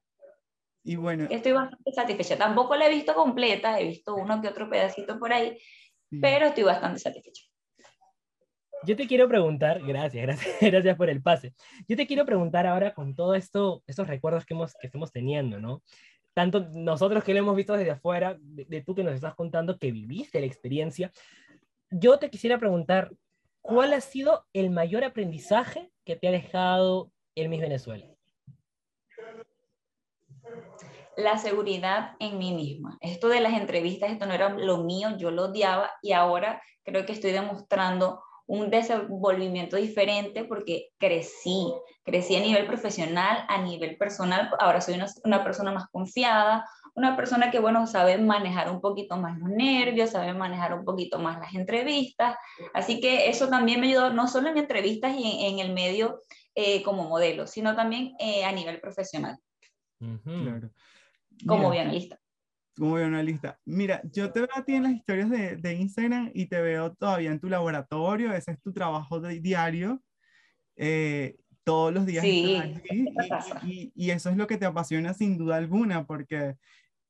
Y 0.84 0.96
bueno. 0.96 1.28
Estoy 1.30 1.54
bastante 1.54 1.92
satisfecha. 1.92 2.38
Tampoco 2.38 2.76
la 2.76 2.88
he 2.88 2.90
visto 2.90 3.14
completa, 3.14 3.80
he 3.80 3.86
visto 3.86 4.16
uno 4.16 4.42
que 4.42 4.48
otro 4.48 4.70
pedacito 4.70 5.18
por 5.18 5.34
ahí, 5.34 5.58
pero 6.22 6.48
estoy 6.48 6.64
bastante 6.64 7.00
satisfecha. 7.00 7.44
Yo 8.86 8.98
te 8.98 9.08
quiero 9.08 9.30
preguntar, 9.30 9.82
gracias, 9.82 10.24
gracias, 10.24 10.56
gracias 10.62 10.98
por 10.98 11.10
el 11.10 11.22
pase. 11.22 11.54
Yo 11.88 11.96
te 11.96 12.06
quiero 12.06 12.26
preguntar 12.26 12.68
ahora 12.68 12.94
con 12.94 13.16
todo 13.16 13.34
esto, 13.34 13.82
estos 13.88 14.08
recuerdos 14.08 14.46
que, 14.46 14.54
hemos, 14.54 14.74
que 14.76 14.88
estamos 14.88 15.12
teniendo, 15.12 15.60
¿no? 15.60 15.82
Tanto 16.34 16.68
nosotros 16.72 17.24
que 17.24 17.34
lo 17.34 17.40
hemos 17.40 17.56
visto 17.56 17.78
desde 17.78 17.92
afuera, 17.92 18.38
de, 18.40 18.66
de 18.66 18.82
tú 18.82 18.94
que 18.94 19.04
nos 19.04 19.14
estás 19.14 19.36
contando 19.36 19.78
que 19.78 19.92
viviste 19.92 20.40
la 20.40 20.48
experiencia, 20.48 21.12
yo 21.92 22.20
te 22.20 22.30
quisiera 22.30 22.58
preguntar, 22.58 23.12
¿cuál 23.62 23.94
ha 23.94 24.02
sido 24.02 24.46
el 24.52 24.70
mayor 24.70 25.06
aprendizaje 25.06 25.92
que 26.04 26.16
te 26.18 26.28
ha 26.28 26.32
dejado 26.32 27.12
el 27.36 27.48
Miss 27.50 27.62
Venezuela? 27.62 28.06
La 31.16 31.38
seguridad 31.38 32.16
en 32.20 32.38
mí 32.38 32.54
misma. 32.54 32.98
Esto 33.00 33.30
de 33.30 33.40
las 33.40 33.54
entrevistas, 33.54 34.12
esto 34.12 34.26
no 34.26 34.34
era 34.34 34.50
lo 34.50 34.80
mío, 34.80 35.16
yo 35.18 35.32
lo 35.32 35.46
odiaba 35.46 35.92
y 36.02 36.12
ahora 36.12 36.62
creo 36.84 37.06
que 37.06 37.14
estoy 37.14 37.32
demostrando 37.32 38.22
un 38.46 38.70
desenvolvimiento 38.70 39.78
diferente 39.78 40.44
porque 40.44 40.90
crecí, 40.98 41.74
crecí 42.04 42.36
a 42.36 42.42
nivel 42.42 42.66
profesional, 42.66 43.46
a 43.48 43.62
nivel 43.62 43.98
personal, 43.98 44.50
ahora 44.60 44.82
soy 44.82 44.96
una, 44.96 45.08
una 45.24 45.44
persona 45.44 45.72
más 45.72 45.88
confiada, 45.90 46.66
una 46.96 47.16
persona 47.16 47.50
que, 47.50 47.60
bueno, 47.60 47.88
sabe 47.88 48.18
manejar 48.18 48.70
un 48.70 48.80
poquito 48.80 49.18
más 49.18 49.38
los 49.40 49.50
nervios, 49.50 50.12
sabe 50.12 50.34
manejar 50.34 50.74
un 50.74 50.86
poquito 50.86 51.20
más 51.20 51.40
las 51.40 51.56
entrevistas. 51.56 52.36
Así 52.74 53.00
que 53.00 53.30
eso 53.30 53.50
también 53.50 53.82
me 53.82 53.88
ayudó, 53.88 54.12
no 54.12 54.28
solo 54.28 54.50
en 54.50 54.58
entrevistas 54.58 55.16
y 55.18 55.46
en, 55.46 55.60
el 55.60 55.74
medio 55.74 56.22
eh, 56.54 56.84
como 56.84 57.08
modelo, 57.08 57.48
sino 57.48 57.76
también 57.76 58.14
eh, 58.20 58.46
a 58.46 58.52
nivel 58.52 58.80
profesional. 58.80 59.38
Como 61.48 61.72
analista. 61.72 62.20
Como 62.78 62.98
analista. 62.98 63.60
Mira, 63.66 64.02
yo 64.12 64.32
te 64.32 64.40
veo 64.40 64.50
a 64.56 64.64
ti 64.64 64.74
en 64.74 64.84
las 64.84 64.94
historias 64.94 65.30
de, 65.30 65.58
de 65.58 65.74
Instagram 65.74 66.32
y 66.34 66.48
te 66.48 66.60
veo 66.62 66.94
todavía 66.94 67.32
en 67.32 67.40
tu 67.40 67.48
laboratorio, 67.48 68.34
ese 68.34 68.52
es 68.52 68.62
tu 68.62 68.74
trabajo 68.74 69.20
de, 69.20 69.40
diario. 69.40 70.02
Eh, 70.76 71.36
todos 71.64 71.94
los 71.94 72.06
días 72.06 72.24
sí, 72.26 72.60
y, 73.64 73.92
y, 73.96 74.10
eso 74.10 74.30
es 74.30 74.36
lo 74.36 74.48
que 74.48 74.58
te 74.58 74.66
apasiona 74.66 75.14
sin 75.14 75.38
duda 75.38 75.56
alguna, 75.56 76.06
porque 76.06 76.58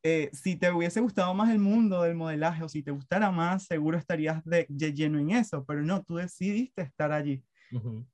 eh, 0.06 0.30
si 0.34 0.58
te 0.58 0.70
hubiese 0.70 1.00
gustado 1.00 1.34
más 1.34 1.50
el 1.50 1.60
mundo 1.60 2.02
del 2.02 2.14
modelaje 2.14 2.62
o 2.62 2.68
si 2.68 2.84
te 2.84 2.92
gustara 2.92 3.32
más, 3.32 3.64
seguro 3.66 3.98
estarías 3.98 4.44
de, 4.44 4.66
lleno 4.68 5.18
en 5.18 5.32
eso, 5.32 5.64
pero 5.66 5.82
no, 5.82 6.04
tú 6.04 6.18
decidiste 6.18 6.82
estar 6.82 7.14
allí. 7.14 7.42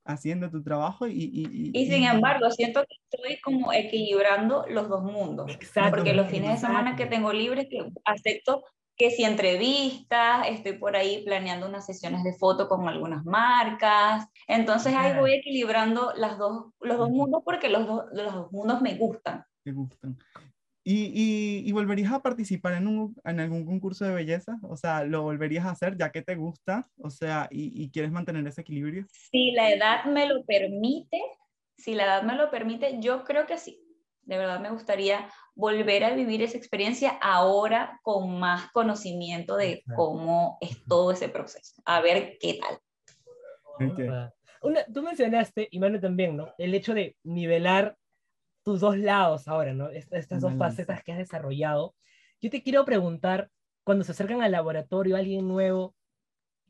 Haciendo 0.04 0.50
tu 0.50 0.62
trabajo 0.62 1.06
y, 1.06 1.12
y, 1.12 1.70
y, 1.74 1.86
sin 1.86 2.04
embargo 2.04 2.50
siento 2.50 2.84
que 2.88 2.96
estoy 3.10 3.40
como 3.40 3.72
equilibrando 3.72 4.64
los 4.68 4.88
dos 4.88 5.02
mundos 5.02 5.50
Exacto. 5.52 5.96
porque 5.96 6.14
los 6.14 6.28
fines 6.28 6.50
de 6.52 6.66
semana 6.66 6.96
que 6.96 7.06
tengo 7.06 7.32
libres 7.32 7.66
que 7.70 7.86
acepto 8.04 8.62
que 9.00 9.10
si 9.10 9.24
entrevistas, 9.24 10.46
estoy 10.48 10.74
por 10.74 10.94
ahí 10.94 11.24
planeando 11.24 11.66
unas 11.66 11.86
sesiones 11.86 12.22
de 12.22 12.34
foto 12.34 12.68
con 12.68 12.86
algunas 12.86 13.24
marcas. 13.24 14.26
Entonces 14.46 14.94
ahí 14.94 15.18
voy 15.18 15.32
equilibrando 15.32 16.12
las 16.16 16.36
dos, 16.36 16.66
los 16.80 16.98
dos 16.98 17.08
mundos 17.08 17.40
porque 17.42 17.70
los, 17.70 17.86
dos 17.86 18.04
los 18.12 18.34
dos 18.34 18.52
mundos 18.52 18.82
me 18.82 18.96
gustan. 18.96 19.42
Me 19.64 19.72
gustan. 19.72 20.18
¿Y, 20.82 21.62
y, 21.66 21.72
volverías 21.72 22.12
a 22.12 22.22
participar 22.22 22.72
en, 22.72 22.86
un, 22.86 23.14
en, 23.24 23.38
algún 23.38 23.66
concurso 23.66 24.06
de 24.06 24.14
belleza? 24.14 24.58
O 24.62 24.76
sea, 24.76 25.04
¿lo 25.04 25.22
volverías 25.22 25.66
a 25.66 25.72
hacer 25.72 25.96
ya 25.98 26.10
que 26.10 26.22
te 26.22 26.36
gusta? 26.36 26.88
O 26.98 27.10
sea, 27.10 27.48
y, 27.50 27.70
y, 27.82 27.90
quieres 27.90 28.10
mantener 28.10 28.46
ese 28.46 28.62
equilibrio? 28.62 29.06
Si 29.10 29.52
la 29.52 29.70
edad 29.70 30.04
me 30.06 30.26
lo 30.26 30.42
permite, 30.44 31.20
si 31.76 31.94
la 31.94 32.04
edad 32.04 32.22
me 32.22 32.34
lo 32.34 32.50
permite, 32.50 32.98
yo 33.00 33.24
creo 33.24 33.46
que 33.46 33.58
sí. 33.58 33.78
De 34.22 34.38
verdad 34.38 34.60
me 34.60 34.70
gustaría 34.70 35.28
volver 35.54 36.04
a 36.04 36.14
vivir 36.14 36.42
esa 36.42 36.56
experiencia 36.56 37.10
ahora 37.20 38.00
con 38.02 38.38
más 38.38 38.70
conocimiento 38.72 39.56
de 39.56 39.82
cómo 39.96 40.56
es 40.60 40.82
todo 40.84 41.10
ese 41.12 41.28
proceso. 41.28 41.82
A 41.84 42.00
ver 42.00 42.38
qué 42.40 42.54
tal. 42.54 42.78
Una, 44.62 44.84
tú 44.92 45.02
mencionaste, 45.02 45.68
y 45.70 45.78
Manu 45.78 46.00
también, 46.00 46.36
¿no? 46.36 46.52
El 46.58 46.74
hecho 46.74 46.94
de 46.94 47.16
nivelar 47.24 47.96
tus 48.62 48.80
dos 48.80 48.98
lados 48.98 49.48
ahora, 49.48 49.72
¿no? 49.74 49.88
Estas 49.90 50.40
dos 50.40 50.54
facetas 50.54 51.02
que 51.02 51.12
has 51.12 51.18
desarrollado. 51.18 51.94
Yo 52.40 52.50
te 52.50 52.62
quiero 52.62 52.84
preguntar, 52.84 53.50
cuando 53.84 54.04
se 54.04 54.12
acercan 54.12 54.42
al 54.42 54.52
laboratorio 54.52 55.16
alguien 55.16 55.48
nuevo, 55.48 55.94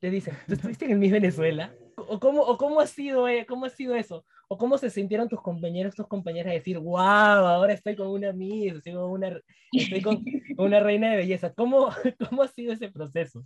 te 0.01 0.11
dicen, 0.11 0.35
¿tú 0.47 0.55
estuviste 0.55 0.87
en 0.87 0.93
el 0.93 0.99
Miss 0.99 1.13
Venezuela? 1.13 1.75
¿O 1.97 2.19
cómo, 2.19 2.43
o 2.43 2.57
cómo, 2.57 2.81
ha 2.81 2.87
sido, 2.87 3.29
eh, 3.29 3.45
cómo 3.47 3.67
ha 3.67 3.71
sido 3.71 3.95
eso? 3.95 4.25
¿O 4.49 4.57
cómo 4.57 4.79
se 4.79 4.89
sintieron 4.89 5.29
tus 5.29 5.43
compañeros, 5.43 5.95
tus 5.95 6.09
compañeras 6.09 6.51
a 6.51 6.55
decir, 6.55 6.79
wow, 6.79 6.99
ahora 6.99 7.75
estoy 7.75 7.95
con 7.95 8.09
una 8.09 8.33
Miss, 8.33 8.75
estoy 8.77 8.95
con 8.95 9.11
una, 9.11 9.39
estoy 9.73 10.01
con 10.01 10.25
una 10.57 10.81
reina 10.81 11.11
de 11.11 11.19
belleza? 11.19 11.53
¿Cómo, 11.53 11.89
¿Cómo 12.31 12.43
ha 12.43 12.49
sido 12.49 12.73
ese 12.73 12.91
proceso? 12.91 13.45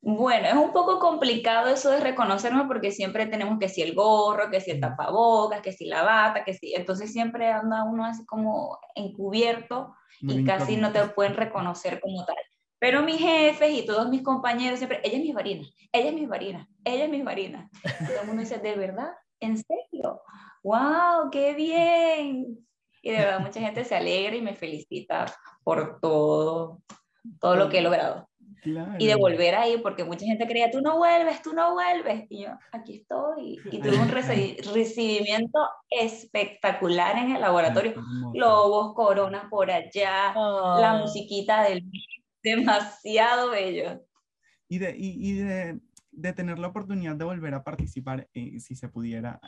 Bueno, 0.00 0.46
es 0.46 0.54
un 0.54 0.72
poco 0.72 1.00
complicado 1.00 1.68
eso 1.68 1.90
de 1.90 2.00
reconocerme 2.00 2.66
porque 2.66 2.92
siempre 2.92 3.26
tenemos 3.26 3.58
que 3.58 3.68
si 3.68 3.82
el 3.82 3.94
gorro, 3.94 4.48
que 4.50 4.60
si 4.60 4.70
el 4.70 4.80
tapabocas, 4.80 5.60
que 5.60 5.72
si 5.72 5.86
la 5.86 6.02
bata, 6.02 6.44
que 6.44 6.54
si, 6.54 6.72
entonces 6.74 7.12
siempre 7.12 7.50
anda 7.50 7.82
uno 7.82 8.04
así 8.04 8.24
como 8.24 8.78
encubierto 8.94 9.94
y 10.20 10.44
casi 10.44 10.76
no 10.76 10.92
te 10.92 11.04
pueden 11.08 11.34
reconocer 11.34 12.00
como 12.00 12.24
tal. 12.24 12.36
Pero 12.78 13.02
mis 13.02 13.18
jefes 13.18 13.76
y 13.76 13.84
todos 13.84 14.08
mis 14.08 14.22
compañeros 14.22 14.78
siempre, 14.78 15.00
ella 15.02 15.16
es 15.16 15.22
mi 15.24 15.32
varina, 15.32 15.66
ella 15.90 16.08
es 16.10 16.14
mi 16.14 16.26
varina, 16.26 16.68
ella 16.84 17.04
es 17.04 17.10
mi 17.10 17.22
varina. 17.22 17.68
todo 18.06 18.20
el 18.20 18.26
mundo 18.26 18.42
dice, 18.42 18.58
¿de 18.58 18.76
verdad? 18.76 19.10
¿En 19.40 19.56
serio? 19.56 20.22
¡Wow! 20.62 21.30
¡Qué 21.32 21.54
bien! 21.54 22.66
Y 23.02 23.10
de 23.10 23.18
verdad 23.18 23.40
mucha 23.40 23.60
gente 23.60 23.84
se 23.84 23.96
alegra 23.96 24.36
y 24.36 24.42
me 24.42 24.54
felicita 24.54 25.26
por 25.64 25.98
todo, 26.00 26.82
todo 27.40 27.56
lo 27.56 27.68
que 27.68 27.78
he 27.78 27.82
logrado. 27.82 28.27
Y 28.98 29.06
de 29.06 29.14
volver 29.14 29.54
ahí, 29.54 29.78
porque 29.78 30.04
mucha 30.04 30.26
gente 30.26 30.46
creía, 30.46 30.70
tú 30.70 30.80
no 30.80 30.98
vuelves, 30.98 31.42
tú 31.42 31.52
no 31.52 31.72
vuelves. 31.74 32.26
Y 32.28 32.44
yo, 32.44 32.50
aquí 32.72 32.96
estoy. 32.96 33.60
Y 33.70 33.80
tuve 33.82 33.98
un 33.98 34.08
recibimiento 34.08 35.58
espectacular 35.90 37.16
en 37.18 37.36
el 37.36 37.40
laboratorio. 37.40 37.94
Globos, 38.32 38.94
coronas 38.94 39.44
por 39.50 39.70
allá, 39.70 40.32
la 40.34 40.92
ah. 40.92 40.98
musiquita 41.00 41.62
del 41.64 41.84
demasiado 42.42 43.50
bello. 43.50 44.04
Y 44.68 44.78
de, 44.78 44.94
y, 44.98 45.32
de, 45.34 45.80
de, 46.10 46.32
tener 46.34 46.58
la 46.58 46.68
oportunidad 46.68 47.16
de 47.16 47.24
volver 47.24 47.54
a 47.54 47.64
participar, 47.64 48.28
eh, 48.34 48.60
si 48.60 48.74
se 48.74 48.88
pudiera, 48.88 49.40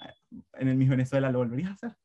en 0.55 0.68
el 0.68 0.77
Miss 0.77 0.88
Venezuela, 0.88 1.31
¿lo 1.31 1.40
volverías 1.40 1.70
a 1.70 1.75
hacer? 1.75 1.96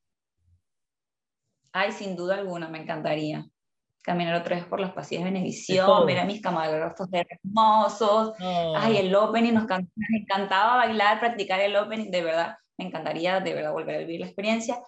Ay, 1.72 1.94
sin 1.94 2.15
duda 2.15 2.36
alguna, 2.36 2.68
me 2.68 2.82
encantaría 2.82 3.50
caminar 4.06 4.36
otra 4.36 4.56
vez 4.56 4.65
por 4.65 4.80
los 4.80 4.91
pasillos 4.91 5.24
de 5.24 5.32
Venevisión, 5.32 6.06
ver 6.06 6.20
a 6.20 6.26
mis 6.26 6.39
camarógrafos 6.39 7.10
hermosos, 7.12 8.34
ay, 8.39 8.98
el 8.98 9.15
opening, 9.15 9.54
nos, 9.54 9.65
encantaba 10.13 10.78
bailar, 10.78 11.20
practicar 11.20 11.60
el 11.60 11.76
opening, 11.76 12.12
de 12.12 12.24
verdad, 12.24 12.56
me 12.78 12.86
encantaría 12.86 13.39
de 13.39 13.54
verdad 13.54 13.72
volver 13.72 13.96
a 13.96 14.00
vivir 14.00 14.20
la 14.20 14.28
experiencia, 14.28 14.80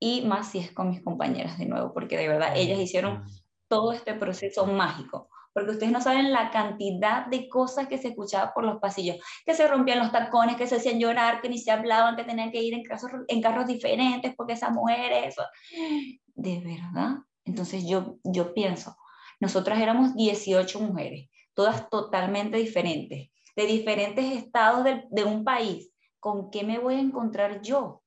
y 0.00 0.22
más 0.22 0.50
si 0.50 0.58
es 0.58 0.72
con 0.72 0.90
mis 0.90 1.02
compañeras 1.04 1.56
de 1.56 1.66
nuevo, 1.66 1.94
porque 1.94 2.16
de 2.16 2.26
verdad 2.26 2.56
ellas 2.56 2.80
hicieron 2.80 3.22
todo 3.68 3.92
este 3.92 4.14
proceso 4.14 4.66
mágico, 4.66 5.28
porque 5.52 5.70
ustedes 5.70 5.92
no 5.92 6.00
saben 6.00 6.32
la 6.32 6.50
cantidad 6.50 7.26
de 7.26 7.48
cosas 7.48 7.86
que 7.86 7.96
se 7.96 8.08
escuchaba 8.08 8.52
por 8.52 8.64
los 8.64 8.80
pasillos, 8.80 9.18
que 9.46 9.54
se 9.54 9.68
rompían 9.68 10.00
los 10.00 10.10
tacones, 10.10 10.56
que 10.56 10.66
se 10.66 10.76
hacían 10.76 10.98
llorar, 10.98 11.40
que 11.40 11.48
ni 11.48 11.58
se 11.58 11.70
hablaban, 11.70 12.16
que 12.16 12.24
tenían 12.24 12.50
que 12.50 12.60
ir 12.60 12.74
en, 12.74 12.82
en 13.28 13.40
carros 13.40 13.68
diferentes 13.68 14.34
porque 14.34 14.54
esas 14.54 14.72
mujeres, 14.72 15.36
de 16.34 16.60
verdad, 16.60 17.18
entonces 17.44 17.86
yo, 17.86 18.18
yo 18.24 18.54
pienso, 18.54 18.96
nosotras 19.40 19.80
éramos 19.80 20.14
18 20.14 20.80
mujeres, 20.80 21.28
todas 21.54 21.88
totalmente 21.90 22.56
diferentes, 22.56 23.30
de 23.56 23.66
diferentes 23.66 24.24
estados 24.36 24.84
de, 24.84 25.24
un 25.24 25.44
país. 25.44 25.90
¿Con 26.18 26.50
qué 26.50 26.64
me 26.64 26.78
voy 26.78 26.94
a 26.94 27.00
encontrar 27.00 27.60
yo? 27.60 28.02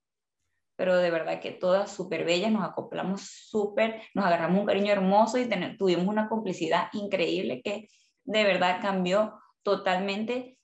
Pero 0.76 0.97
de 0.97 1.12
verdad 1.12 1.39
que 1.39 1.52
todas 1.52 1.91
súper 1.91 2.26
bellas, 2.26 2.52
nos 2.52 2.63
acoplamos 2.63 3.21
súper, 3.21 4.02
nos 4.13 4.26
agarramos 4.26 4.60
un 4.60 4.65
cariño 4.65 4.91
hermoso 4.91 5.38
y 5.38 5.50
tuvimos 5.78 6.08
una 6.08 6.28
complicidad 6.28 6.89
increíble 6.93 7.62
que 7.63 7.88
de 8.23 8.43
verdad 8.43 8.80
cambió 8.82 9.39
totalmente 9.63 10.57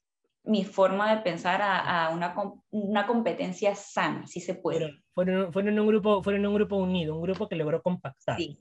mi 0.44 0.66
forma 0.66 1.16
de 1.16 1.22
pensar 1.22 1.62
a, 1.62 2.10
una, 2.14 2.36
una, 2.72 3.08
competencia 3.08 3.76
sana, 3.76 4.28
si 4.28 4.42
se 4.42 4.56
puede. 4.56 5.02
Fueron, 5.14 5.54
fueron, 5.54 5.80
un 5.80 5.88
grupo, 5.88 6.22
fueron 6.22 6.46
un 6.46 6.56
grupo 6.56 6.76
unido, 6.76 7.16
un 7.16 7.22
grupo 7.22 7.48
que 7.48 7.56
logró 7.56 7.82
compactar. 7.82 8.38
Sí. 8.38 8.60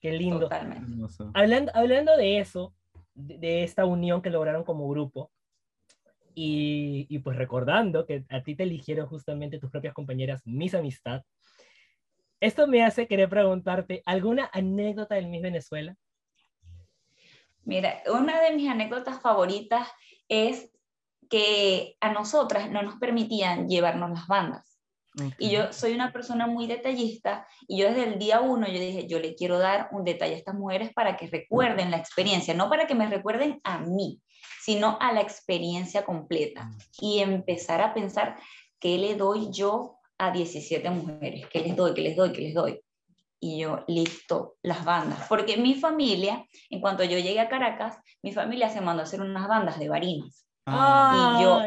Qué 0.00 0.12
lindo. 0.12 0.48
Hablando, 1.34 1.72
hablando 1.74 2.16
de 2.16 2.38
eso, 2.38 2.74
de, 3.14 3.62
esta 3.64 3.84
unión 3.84 4.22
que 4.22 4.30
lograron 4.30 4.64
como 4.64 4.88
grupo, 4.88 5.30
y, 6.34 7.06
y, 7.10 7.18
pues 7.18 7.36
recordando 7.36 8.06
que 8.06 8.24
a 8.30 8.42
ti 8.42 8.54
te 8.54 8.62
eligieron 8.62 9.06
justamente 9.06 9.58
tus 9.58 9.70
propias 9.70 9.92
compañeras, 9.92 10.40
mis 10.46 10.74
amistad, 10.74 11.22
esto 12.40 12.66
me 12.66 12.82
hace 12.82 13.06
querer 13.06 13.28
preguntarte, 13.28 14.02
¿alguna 14.04 14.50
anécdota 14.52 15.14
del 15.14 15.28
Miss 15.28 15.42
Venezuela? 15.42 15.94
Mira, 17.64 18.02
una 18.12 18.40
de 18.40 18.56
mis 18.56 18.68
anécdotas 18.68 19.20
favoritas 19.20 19.88
es 20.28 20.71
que 21.32 21.96
a 22.02 22.12
nosotras 22.12 22.70
no 22.70 22.82
nos 22.82 22.96
permitían 22.96 23.66
llevarnos 23.66 24.10
las 24.10 24.26
bandas. 24.26 24.78
Y 25.38 25.48
yo 25.48 25.72
soy 25.72 25.94
una 25.94 26.12
persona 26.12 26.46
muy 26.46 26.66
detallista 26.66 27.46
y 27.66 27.78
yo 27.78 27.88
desde 27.88 28.04
el 28.04 28.18
día 28.18 28.42
uno 28.42 28.66
yo 28.66 28.78
dije, 28.78 29.06
yo 29.06 29.18
le 29.18 29.34
quiero 29.34 29.58
dar 29.58 29.88
un 29.92 30.04
detalle 30.04 30.34
a 30.34 30.36
estas 30.36 30.54
mujeres 30.54 30.92
para 30.92 31.16
que 31.16 31.28
recuerden 31.28 31.90
la 31.90 31.96
experiencia, 31.96 32.52
no 32.52 32.68
para 32.68 32.86
que 32.86 32.94
me 32.94 33.08
recuerden 33.08 33.62
a 33.64 33.78
mí, 33.78 34.20
sino 34.60 34.98
a 35.00 35.10
la 35.12 35.22
experiencia 35.22 36.04
completa 36.04 36.64
mm. 36.64 36.78
y 37.00 37.20
empezar 37.20 37.80
a 37.80 37.94
pensar 37.94 38.36
qué 38.78 38.98
le 38.98 39.14
doy 39.14 39.50
yo 39.50 39.96
a 40.18 40.32
17 40.32 40.90
mujeres, 40.90 41.46
qué 41.50 41.60
les 41.60 41.74
doy, 41.74 41.94
qué 41.94 42.02
les 42.02 42.16
doy, 42.16 42.32
qué 42.32 42.42
les 42.42 42.54
doy. 42.54 42.80
Y 43.40 43.60
yo, 43.60 43.84
listo, 43.88 44.56
las 44.62 44.84
bandas. 44.84 45.26
Porque 45.30 45.56
mi 45.56 45.76
familia, 45.76 46.44
en 46.68 46.80
cuanto 46.82 47.04
yo 47.04 47.18
llegué 47.18 47.40
a 47.40 47.48
Caracas, 47.48 47.96
mi 48.22 48.32
familia 48.32 48.68
se 48.68 48.82
mandó 48.82 49.00
a 49.00 49.04
hacer 49.04 49.22
unas 49.22 49.48
bandas 49.48 49.78
de 49.78 49.88
varinas. 49.88 50.46
Y 50.66 51.42
yo, 51.42 51.60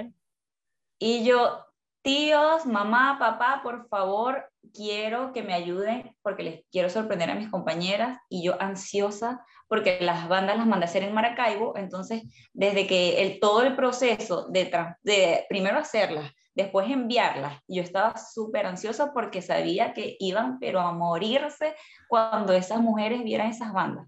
y 1.00 1.24
yo, 1.26 1.66
tíos, 2.02 2.66
mamá, 2.66 3.18
papá, 3.20 3.62
por 3.62 3.88
favor, 3.90 4.50
quiero 4.74 5.34
que 5.34 5.44
me 5.44 5.54
ayuden 5.54 6.16
porque 6.22 6.44
les 6.44 6.66
quiero 6.72 6.90
sorprender 6.90 7.30
a 7.30 7.36
mis 7.36 7.50
compañeras. 7.50 8.20
Y 8.30 8.44
yo 8.44 8.62
ansiosa 8.62 9.46
porque 9.68 10.00
las 10.02 10.30
bandas 10.30 10.58
las 10.58 10.68
mandé 10.68 10.86
a 10.86 10.90
hacer 10.90 11.04
en 11.04 11.14
Maracaibo, 11.14 11.76
entonces 11.76 12.24
desde 12.54 12.88
que 12.88 13.22
el, 13.22 13.40
todo 13.40 13.64
el 13.64 13.76
proceso 13.76 14.48
de, 14.50 14.72
de 15.02 15.46
primero 15.50 15.80
hacerlas, 15.80 16.32
después 16.54 16.90
enviarlas, 16.90 17.60
yo 17.68 17.82
estaba 17.82 18.16
súper 18.18 18.66
ansiosa 18.66 19.12
porque 19.12 19.42
sabía 19.42 19.94
que 19.94 20.16
iban 20.20 20.60
pero 20.60 20.80
a 20.80 20.94
morirse 20.94 21.76
cuando 22.08 22.54
esas 22.54 22.80
mujeres 22.80 23.24
vieran 23.24 23.50
esas 23.50 23.74
bandas. 23.74 24.08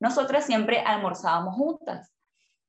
Nosotras 0.00 0.44
siempre 0.44 0.80
almorzábamos 0.80 1.54
juntas 1.54 2.15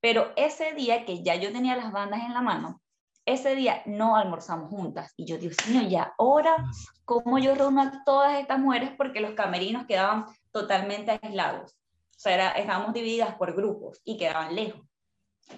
pero 0.01 0.31
ese 0.35 0.73
día 0.73 1.05
que 1.05 1.23
ya 1.23 1.35
yo 1.35 1.51
tenía 1.51 1.75
las 1.75 1.91
bandas 1.91 2.21
en 2.21 2.33
la 2.33 2.41
mano, 2.41 2.81
ese 3.27 3.55
día 3.55 3.81
no 3.85 4.15
almorzamos 4.15 4.69
juntas. 4.69 5.13
Y 5.17 5.25
yo, 5.25 5.37
Dios 5.37 5.55
mío, 5.67 5.81
ya 5.87 6.13
ahora, 6.17 6.65
¿cómo 7.03 7.37
yo 7.37 7.53
reúno 7.55 7.81
a 7.81 8.03
todas 8.05 8.39
estas 8.39 8.57
mujeres? 8.57 8.91
Porque 8.97 9.19
los 9.19 9.33
camerinos 9.33 9.85
quedaban 9.85 10.25
totalmente 10.51 11.19
aislados. 11.21 11.73
O 11.73 12.19
sea, 12.19 12.33
era, 12.33 12.51
estábamos 12.51 12.93
divididas 12.93 13.35
por 13.35 13.53
grupos 13.53 14.01
y 14.05 14.17
quedaban 14.17 14.55
lejos. 14.55 14.81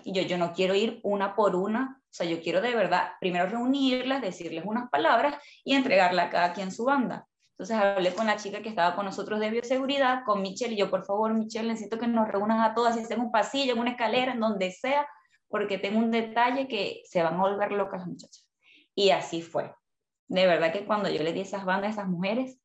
Y 0.04 0.13
yo, 0.13 0.23
yo 0.23 0.38
no 0.38 0.54
quiero 0.54 0.73
ir 0.73 0.99
una 1.04 1.36
por 1.36 1.56
una. 1.56 2.02
O 2.02 2.12
sea, 2.13 2.25
yo 2.25 2.41
quiero 2.41 2.60
de 2.60 2.73
verdad 2.73 3.12
primero 3.19 3.45
reunirlas, 3.45 4.21
decirles 4.21 4.63
unas 4.65 4.89
palabras 4.89 5.36
y 5.63 5.75
entregarla 5.75 6.23
a 6.23 6.30
cada 6.30 6.54
quien 6.54 6.71
su 6.71 6.86
banda. 6.86 7.28
Entonces 7.60 7.76
hablé 7.76 8.13
con 8.13 8.26
la 8.26 8.38
chica 8.38 8.62
que 8.62 8.69
estaba 8.69 8.95
con 8.95 9.04
nosotros 9.04 9.38
de 9.41 9.50
bioseguridad, 9.50 10.24
con 10.24 10.41
Michelle, 10.41 10.76
y 10.76 10.78
yo, 10.78 10.89
por 10.89 11.04
favor, 11.04 11.34
Michelle, 11.34 11.67
necesito 11.67 12.00
que 12.00 12.08
nos 12.08 12.30
reúnan 12.30 12.62
a 12.62 12.74
todas, 12.74 12.95
si 12.95 13.04
sea 13.04 13.17
en 13.17 13.24
un 13.24 13.32
pasillo, 13.34 13.74
en 13.74 13.80
una 13.80 13.89
escalera, 13.91 14.32
en 14.32 14.39
donde 14.39 14.72
sea, 14.72 15.06
porque 15.50 15.78
tengo 15.78 16.00
un 16.00 16.10
detalle 16.10 16.69
que 16.69 17.02
se 17.04 17.22
van 17.22 17.34
a 17.34 17.41
volver 17.41 17.74
locas 17.74 18.00
las 18.00 18.08
muchachas. 18.08 18.50
Y 18.95 19.10
así 19.10 19.41
fue. 19.41 19.76
De 20.30 20.48
verdad 20.48 20.72
que 20.72 20.86
cuando 20.86 21.10
yo 21.10 21.22
le 21.22 21.34
di 21.34 21.41
esas 21.41 21.65
bandas 21.65 21.89
a 21.89 21.91
esas 21.91 22.08
mujeres, 22.08 22.62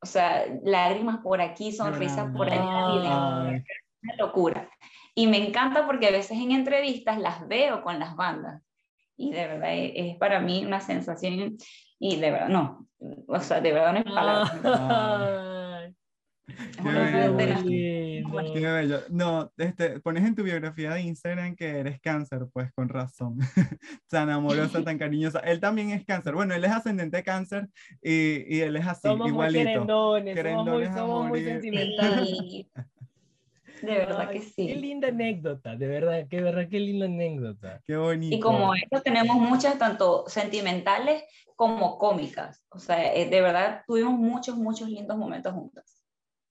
o 0.00 0.06
sea, 0.06 0.44
lágrimas 0.62 1.18
por 1.18 1.40
aquí, 1.40 1.72
sonrisas 1.72 2.30
por 2.36 2.48
allá, 2.48 2.92
una 2.92 3.64
locura. 4.16 4.70
Y 5.16 5.26
me 5.26 5.44
encanta 5.44 5.86
porque 5.86 6.06
a 6.06 6.12
veces 6.12 6.38
en 6.38 6.52
entrevistas 6.52 7.18
las 7.18 7.48
veo 7.48 7.82
con 7.82 7.98
las 7.98 8.14
bandas. 8.14 8.62
Y 9.16 9.32
de 9.32 9.48
verdad 9.48 9.74
es, 9.74 9.92
es 9.96 10.16
para 10.18 10.38
mí 10.38 10.64
una 10.64 10.80
sensación 10.80 11.58
Y 11.98 12.16
de 12.16 12.30
verdad, 12.30 12.48
no, 12.48 12.88
o 13.26 13.40
sea, 13.40 13.60
de 13.60 13.72
verdad 13.72 13.92
no 13.92 13.98
es 13.98 14.04
palabra. 14.04 15.94
Qué 18.54 18.66
bello. 18.66 19.00
No, 19.10 19.52
este, 19.58 20.00
pones 20.00 20.24
en 20.24 20.34
tu 20.34 20.42
biografía 20.42 20.94
de 20.94 21.02
Instagram 21.02 21.54
que 21.54 21.78
eres 21.78 22.00
cáncer, 22.00 22.46
pues 22.52 22.72
con 22.72 22.88
razón. 22.88 23.38
tan 24.08 24.30
amorosa, 24.30 24.82
tan 24.82 24.98
cariñosa. 24.98 25.40
Él 25.40 25.60
también 25.60 25.90
es 25.90 26.04
cáncer. 26.04 26.34
Bueno, 26.34 26.54
él 26.54 26.64
es 26.64 26.70
ascendente 26.70 27.22
cáncer 27.22 27.68
y, 28.02 28.56
y 28.56 28.60
él 28.60 28.76
es 28.76 28.86
así, 28.86 29.02
somos 29.02 29.28
igualito. 29.28 29.84
Muy 29.84 30.34
querendones, 30.34 30.94
somos 30.94 31.28
muy, 31.28 31.44
sentimentales. 31.44 32.66
De 33.82 33.94
verdad 33.94 34.30
que 34.30 34.40
sí. 34.40 34.66
Qué 34.66 34.76
linda 34.76 35.08
anécdota, 35.08 35.76
de 35.76 35.86
verdad, 35.86 36.26
qué 36.28 36.40
verdad, 36.40 36.68
qué 36.68 36.80
linda 36.80 37.06
anécdota. 37.06 37.80
Qué 37.84 37.96
bonito. 37.96 38.36
Y 38.36 38.40
como 38.40 38.74
eso 38.74 39.02
tenemos 39.02 39.36
muchas, 39.36 39.78
tanto 39.78 40.24
sentimentales 40.28 41.24
como 41.56 41.98
cómicas. 41.98 42.64
O 42.70 42.78
sea, 42.78 43.14
eh, 43.14 43.28
de 43.28 43.40
verdad 43.40 43.82
tuvimos 43.86 44.18
muchos, 44.18 44.56
muchos 44.56 44.88
lindos 44.88 45.16
momentos 45.16 45.52
juntos. 45.52 45.98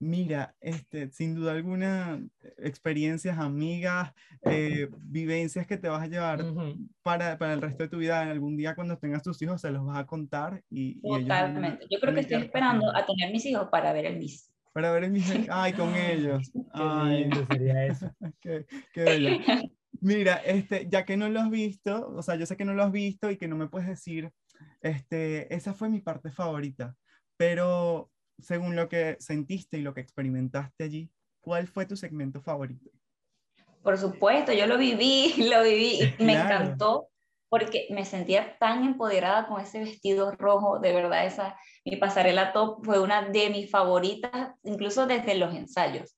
Mira, 0.00 0.54
este, 0.60 1.10
sin 1.10 1.34
duda 1.34 1.52
alguna, 1.52 2.22
experiencias, 2.58 3.36
amigas, 3.36 4.12
eh, 4.42 4.88
vivencias 4.98 5.66
que 5.66 5.76
te 5.76 5.88
vas 5.88 6.02
a 6.02 6.06
llevar 6.06 6.44
para, 7.02 7.36
para, 7.36 7.54
el 7.54 7.60
resto 7.60 7.82
de 7.82 7.88
tu 7.88 7.98
vida. 7.98 8.20
Algún 8.20 8.56
día 8.56 8.76
cuando 8.76 8.96
tengas 8.96 9.24
tus 9.24 9.42
hijos 9.42 9.60
se 9.60 9.72
los 9.72 9.84
vas 9.84 9.98
a 9.98 10.06
contar. 10.06 10.62
Y, 10.70 11.00
Totalmente. 11.00 11.86
Yo 11.90 11.98
creo 11.98 12.14
que 12.14 12.20
estoy 12.20 12.42
esperando 12.42 12.94
a 12.94 13.04
tener 13.04 13.32
mis 13.32 13.44
hijos 13.46 13.68
para 13.70 13.92
ver 13.92 14.06
el 14.06 14.18
Miss. 14.18 14.52
Para 14.78 14.92
ver 14.92 15.02
el 15.02 15.10
Miss. 15.10 15.28
Ay, 15.50 15.72
con 15.72 15.92
ellos. 15.96 16.52
Ay, 16.72 17.28
qué 17.30 17.46
sería 17.46 17.86
eso. 17.86 18.14
qué, 18.40 18.64
qué 18.92 19.02
bello. 19.02 19.30
Mira, 20.00 20.36
este, 20.36 20.86
ya 20.88 21.04
que 21.04 21.16
no 21.16 21.28
lo 21.28 21.40
has 21.40 21.50
visto, 21.50 22.08
o 22.14 22.22
sea, 22.22 22.36
yo 22.36 22.46
sé 22.46 22.56
que 22.56 22.64
no 22.64 22.74
lo 22.74 22.84
has 22.84 22.92
visto 22.92 23.28
y 23.28 23.36
que 23.38 23.48
no 23.48 23.56
me 23.56 23.66
puedes 23.66 23.88
decir, 23.88 24.30
este, 24.80 25.52
esa 25.52 25.74
fue 25.74 25.88
mi 25.88 26.00
parte 26.00 26.30
favorita, 26.30 26.94
pero 27.36 28.12
según 28.38 28.76
lo 28.76 28.88
que 28.88 29.16
sentiste 29.18 29.78
y 29.78 29.82
lo 29.82 29.94
que 29.94 30.00
experimentaste 30.00 30.84
allí, 30.84 31.10
¿cuál 31.40 31.66
fue 31.66 31.84
tu 31.84 31.96
segmento 31.96 32.40
favorito? 32.40 32.88
Por 33.82 33.98
supuesto, 33.98 34.52
yo 34.52 34.68
lo 34.68 34.78
viví, 34.78 35.34
lo 35.52 35.64
viví 35.64 36.14
y 36.20 36.24
me 36.24 36.34
encantó 36.34 37.08
porque 37.48 37.86
me 37.90 38.04
sentía 38.04 38.58
tan 38.58 38.84
empoderada 38.84 39.46
con 39.46 39.60
ese 39.60 39.80
vestido 39.80 40.32
rojo, 40.32 40.78
de 40.80 40.92
verdad, 40.92 41.26
esa, 41.26 41.58
mi 41.84 41.96
pasarela 41.96 42.52
top 42.52 42.84
fue 42.84 43.00
una 43.00 43.22
de 43.22 43.50
mis 43.50 43.70
favoritas, 43.70 44.54
incluso 44.62 45.06
desde 45.06 45.34
los 45.34 45.54
ensayos. 45.54 46.16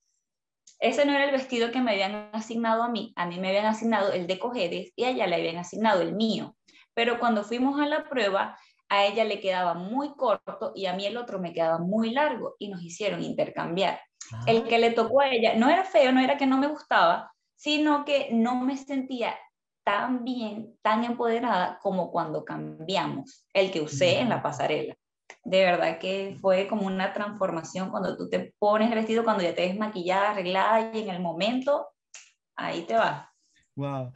Ese 0.80 1.04
no 1.04 1.12
era 1.12 1.24
el 1.24 1.32
vestido 1.32 1.70
que 1.70 1.80
me 1.80 1.92
habían 1.92 2.30
asignado 2.32 2.82
a 2.82 2.88
mí, 2.88 3.12
a 3.16 3.26
mí 3.26 3.38
me 3.38 3.48
habían 3.48 3.66
asignado 3.66 4.12
el 4.12 4.26
de 4.26 4.38
Cojedes 4.38 4.92
y 4.96 5.04
a 5.04 5.10
ella 5.10 5.26
le 5.26 5.36
habían 5.36 5.58
asignado 5.58 6.00
el 6.00 6.14
mío. 6.14 6.56
Pero 6.94 7.18
cuando 7.18 7.44
fuimos 7.44 7.78
a 7.80 7.86
la 7.86 8.08
prueba, 8.08 8.58
a 8.88 9.04
ella 9.04 9.24
le 9.24 9.40
quedaba 9.40 9.74
muy 9.74 10.14
corto 10.14 10.72
y 10.74 10.86
a 10.86 10.94
mí 10.94 11.06
el 11.06 11.16
otro 11.16 11.38
me 11.38 11.52
quedaba 11.52 11.78
muy 11.78 12.10
largo 12.10 12.56
y 12.58 12.68
nos 12.68 12.82
hicieron 12.82 13.22
intercambiar. 13.22 14.00
El 14.46 14.62
ah. 14.64 14.68
que 14.68 14.78
le 14.78 14.90
tocó 14.90 15.20
a 15.20 15.28
ella 15.28 15.54
no 15.54 15.68
era 15.68 15.84
feo, 15.84 16.12
no 16.12 16.20
era 16.20 16.36
que 16.36 16.46
no 16.46 16.58
me 16.58 16.66
gustaba, 16.66 17.30
sino 17.56 18.04
que 18.04 18.30
no 18.32 18.56
me 18.56 18.76
sentía 18.76 19.36
tan 19.90 20.24
bien, 20.24 20.76
tan 20.82 21.02
empoderada 21.02 21.80
como 21.82 22.12
cuando 22.12 22.44
cambiamos 22.44 23.44
el 23.52 23.72
que 23.72 23.80
usé 23.80 24.20
en 24.20 24.28
la 24.28 24.40
pasarela. 24.40 24.96
De 25.44 25.64
verdad 25.64 25.98
que 25.98 26.36
fue 26.40 26.68
como 26.68 26.86
una 26.86 27.12
transformación 27.12 27.90
cuando 27.90 28.16
tú 28.16 28.28
te 28.28 28.54
pones 28.60 28.88
el 28.88 28.94
vestido, 28.94 29.24
cuando 29.24 29.42
ya 29.42 29.52
te 29.52 29.66
ves 29.66 29.76
maquillada, 29.76 30.30
arreglada 30.30 30.96
y 30.96 31.02
en 31.02 31.10
el 31.10 31.20
momento, 31.20 31.88
ahí 32.54 32.82
te 32.82 32.94
vas. 32.94 33.26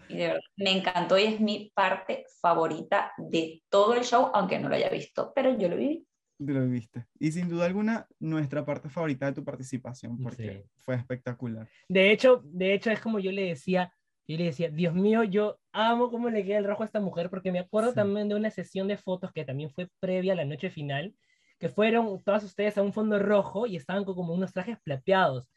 Y 0.09 0.17
de 0.17 0.27
verdad, 0.29 0.41
me 0.57 0.79
encantó 0.79 1.19
y 1.19 1.25
es 1.25 1.41
mi 1.41 1.73
parte 1.75 2.25
favorita 2.41 3.13
de 3.17 3.61
todo 3.69 3.95
el 3.95 4.05
show, 4.05 4.31
aunque 4.33 4.61
no 4.61 4.69
lo 4.69 4.77
haya 4.77 4.91
visto, 4.91 5.33
pero 5.35 5.59
yo 5.59 5.69
lo 5.69 5.77
viví. 5.77 6.07
Lo 6.39 6.63
viviste. 6.63 7.07
Y 7.19 7.33
sin 7.33 7.49
duda 7.49 7.65
alguna, 7.67 8.07
nuestra 8.21 8.65
parte 8.65 8.89
favorita 8.89 9.27
de 9.27 9.33
tu 9.33 9.45
participación, 9.45 10.23
porque 10.23 10.67
fue 10.85 10.95
espectacular. 10.95 11.69
De 11.89 12.13
hecho, 12.13 12.43
de 12.45 12.75
hecho, 12.75 12.93
es 12.93 13.01
como 13.01 13.19
yo 13.19 13.33
le 13.33 13.47
decía, 13.47 13.93
yo 14.27 14.39
le 14.39 14.45
decía, 14.45 14.71
Dios 14.71 14.95
mío, 14.95 15.23
yo 15.25 15.59
amo 15.73 16.11
cómo 16.11 16.31
le 16.31 16.45
queda 16.45 16.59
el 16.59 16.65
rojo 16.65 16.83
a 16.83 16.87
esta 16.87 17.01
mujer, 17.01 17.29
porque 17.29 17.53
me 17.53 17.59
acuerdo 17.59 17.93
también 17.93 18.29
de 18.29 18.35
una 18.35 18.51
sesión 18.51 18.89
de 18.89 18.97
fotos 18.97 19.33
que 19.33 19.45
también 19.45 19.71
fue 19.71 19.89
previa 20.01 20.33
a 20.33 20.37
la 20.37 20.45
noche 20.45 20.71
final, 20.71 21.15
que 21.59 21.69
fueron 21.69 22.23
todas 22.23 22.43
ustedes 22.45 22.79
a 22.79 22.83
un 22.83 22.93
fondo 22.93 23.19
rojo 23.19 23.67
y 23.67 23.77
estaban 23.77 24.05
con 24.05 24.15
como 24.15 24.33
unos 24.33 24.53
trajes 24.53 24.79
plateados. 24.83 25.51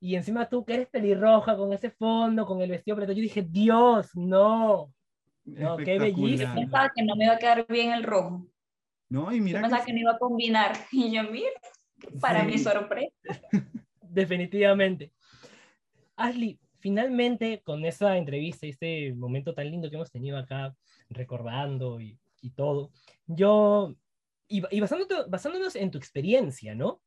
Y 0.00 0.14
encima 0.14 0.48
tú 0.48 0.64
que 0.64 0.74
eres 0.74 0.88
pelirroja 0.88 1.56
con 1.56 1.72
ese 1.72 1.90
fondo, 1.90 2.46
con 2.46 2.60
el 2.60 2.70
vestido 2.70 2.96
pero 2.96 3.12
yo 3.12 3.22
dije, 3.22 3.42
Dios, 3.42 4.10
no. 4.14 4.92
No, 5.44 5.76
qué 5.76 5.98
bellísimo. 5.98 6.54
Pensaba 6.54 6.90
que 6.94 7.02
no 7.02 7.16
me 7.16 7.24
iba 7.24 7.34
a 7.34 7.38
quedar 7.38 7.66
bien 7.68 7.92
el 7.92 8.02
rojo. 8.02 8.46
No, 9.08 9.32
y 9.32 9.40
mira. 9.40 9.60
Yo 9.60 9.62
pensaba 9.62 9.84
que... 9.84 9.92
no 9.92 10.00
iba 10.00 10.12
a 10.12 10.18
combinar. 10.18 10.72
Y 10.92 11.12
yo, 11.12 11.22
mira, 11.24 11.50
para 12.20 12.44
mi 12.44 12.58
sorpresa. 12.58 13.12
Definitivamente. 14.02 15.12
Ashley, 16.16 16.58
finalmente 16.78 17.62
con 17.62 17.84
esa 17.84 18.16
entrevista 18.16 18.66
y 18.66 18.70
este 18.70 19.14
momento 19.14 19.54
tan 19.54 19.70
lindo 19.70 19.88
que 19.88 19.96
hemos 19.96 20.10
tenido 20.10 20.38
acá, 20.38 20.74
recordando 21.10 22.00
y, 22.00 22.18
y 22.40 22.50
todo, 22.50 22.90
yo, 23.26 23.94
y, 24.48 24.62
y 24.70 24.80
basándonos 24.80 25.76
en 25.76 25.90
tu 25.90 25.98
experiencia, 25.98 26.74
¿no? 26.74 27.00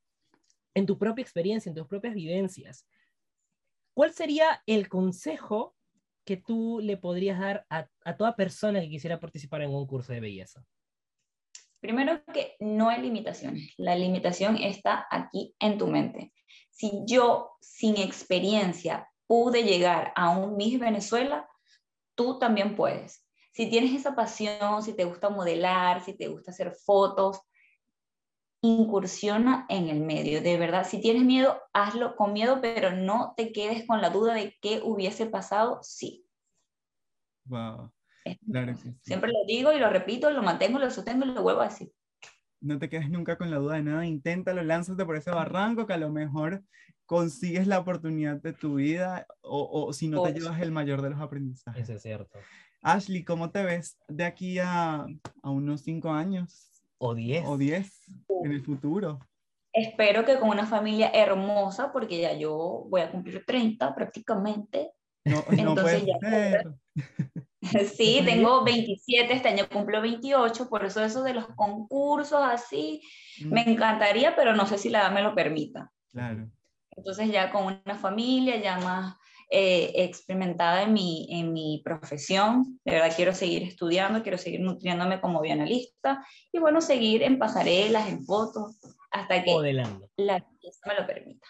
en 0.73 0.85
tu 0.85 0.97
propia 0.97 1.21
experiencia, 1.21 1.69
en 1.69 1.75
tus 1.75 1.87
propias 1.87 2.13
vivencias, 2.13 2.87
¿cuál 3.93 4.13
sería 4.13 4.61
el 4.65 4.87
consejo 4.89 5.75
que 6.25 6.37
tú 6.37 6.79
le 6.81 6.97
podrías 6.97 7.39
dar 7.39 7.65
a, 7.69 7.87
toda 8.15 8.35
persona 8.35 8.79
que 8.79 8.89
quisiera 8.89 9.19
participar 9.19 9.61
en 9.61 9.71
un 9.71 9.87
curso 9.87 10.13
de 10.13 10.19
belleza? 10.19 10.63
Primero 11.79 12.23
que 12.25 12.55
no 12.59 12.89
hay 12.89 13.01
limitaciones. 13.01 13.73
La 13.77 13.95
limitación 13.95 14.55
está 14.57 15.07
aquí 15.09 15.55
en 15.59 15.79
tu 15.79 15.87
mente. 15.87 16.31
Si 16.69 17.03
yo 17.07 17.57
sin 17.59 17.97
experiencia 17.97 19.10
pude 19.31 19.63
llegar 19.63 20.11
a 20.17 20.31
un 20.31 20.57
Miss 20.57 20.77
Venezuela, 20.77 21.49
tú 22.15 22.37
también 22.37 22.75
puedes. 22.75 23.25
Si 23.53 23.69
tienes 23.69 23.93
esa 23.93 24.13
pasión, 24.13 24.83
si 24.83 24.91
te 24.91 25.05
gusta 25.05 25.29
modelar, 25.29 26.03
si 26.03 26.17
te 26.17 26.27
gusta 26.27 26.51
hacer 26.51 26.73
fotos, 26.73 27.39
incursiona 28.61 29.65
en 29.69 29.87
el 29.87 30.01
medio. 30.01 30.41
De 30.41 30.57
verdad, 30.57 30.85
si 30.85 30.99
tienes 30.99 31.23
miedo, 31.23 31.61
hazlo 31.71 32.17
con 32.17 32.33
miedo, 32.33 32.59
pero 32.59 32.91
no 32.91 33.33
te 33.37 33.53
quedes 33.53 33.87
con 33.87 34.01
la 34.01 34.09
duda 34.09 34.33
de 34.33 34.57
qué 34.61 34.81
hubiese 34.83 35.27
pasado, 35.27 35.79
sí. 35.81 36.25
Wow. 37.45 37.89
Siempre 39.01 39.31
lo 39.31 39.45
digo 39.47 39.71
y 39.71 39.79
lo 39.79 39.89
repito, 39.89 40.29
lo 40.29 40.43
mantengo, 40.43 40.77
lo 40.77 40.91
sostengo 40.91 41.23
y 41.23 41.29
lo 41.29 41.41
vuelvo 41.41 41.61
a 41.61 41.69
decir. 41.69 41.89
No 42.61 42.79
te 42.79 42.89
quedes 42.89 43.09
nunca 43.09 43.37
con 43.37 43.51
la 43.51 43.57
duda 43.57 43.75
de 43.75 43.83
nada, 43.83 44.05
inténtalo, 44.05 44.63
lánzate 44.63 45.05
por 45.05 45.15
ese 45.15 45.31
barranco 45.31 45.85
que 45.85 45.93
a 45.93 45.97
lo 45.97 46.09
mejor 46.09 46.63
consigues 47.05 47.67
la 47.67 47.79
oportunidad 47.79 48.41
de 48.41 48.53
tu 48.53 48.75
vida 48.75 49.25
o, 49.41 49.87
o 49.87 49.91
si 49.93 50.07
no 50.07 50.23
te 50.23 50.33
llevas 50.33 50.61
el 50.61 50.71
mayor 50.71 51.01
de 51.01 51.09
los 51.09 51.19
aprendizajes. 51.19 51.83
Eso 51.83 51.93
es 51.93 52.01
cierto. 52.01 52.39
Ashley, 52.81 53.23
¿cómo 53.23 53.51
te 53.51 53.63
ves 53.63 53.97
de 54.07 54.23
aquí 54.23 54.59
a, 54.59 55.05
a 55.43 55.49
unos 55.49 55.81
cinco 55.81 56.09
años? 56.11 56.71
O 56.97 57.13
10. 57.15 57.45
O 57.47 57.57
10 57.57 57.91
en 58.43 58.51
el 58.51 58.63
futuro. 58.63 59.19
Espero 59.73 60.25
que 60.25 60.37
con 60.39 60.49
una 60.49 60.65
familia 60.65 61.09
hermosa, 61.13 61.91
porque 61.91 62.21
ya 62.21 62.33
yo 62.33 62.85
voy 62.89 63.01
a 63.01 63.11
cumplir 63.11 63.43
30 63.45 63.95
prácticamente. 63.95 64.91
No, 65.25 65.43
Entonces 65.49 66.05
ya 66.05 66.63
Sí, 67.95 68.21
tengo 68.25 68.63
27, 68.63 69.33
este 69.33 69.49
año 69.49 69.67
cumplo 69.71 70.01
28, 70.01 70.67
por 70.67 70.83
eso 70.83 71.03
eso 71.03 71.23
de 71.23 71.33
los 71.33 71.47
concursos 71.55 72.41
así, 72.41 73.01
me 73.45 73.63
mm. 73.65 73.69
encantaría, 73.69 74.35
pero 74.35 74.55
no 74.55 74.65
sé 74.65 74.77
si 74.77 74.89
la 74.89 75.01
edad 75.01 75.11
me 75.11 75.21
lo 75.21 75.35
permita. 75.35 75.91
Claro. 76.11 76.49
Entonces 76.89 77.31
ya 77.31 77.51
con 77.51 77.81
una 77.85 77.95
familia 77.95 78.57
ya 78.57 78.77
más 78.79 79.15
eh, 79.53 79.91
experimentada 80.03 80.83
en 80.83 80.93
mi, 80.93 81.27
en 81.29 81.51
mi 81.51 81.81
profesión. 81.83 82.79
De 82.85 82.93
verdad 82.93 83.13
quiero 83.13 83.33
seguir 83.33 83.63
estudiando, 83.63 84.23
quiero 84.23 84.37
seguir 84.37 84.61
nutriéndome 84.61 85.19
como 85.19 85.41
bioanalista 85.41 86.25
y 86.53 86.59
bueno, 86.59 86.79
seguir 86.79 87.21
en 87.21 87.37
pasarelas, 87.37 88.07
en 88.07 88.23
fotos, 88.23 88.79
hasta 89.11 89.43
que 89.43 89.51
la 90.15 90.45
me 90.85 90.95
lo 90.95 91.05
permita. 91.05 91.47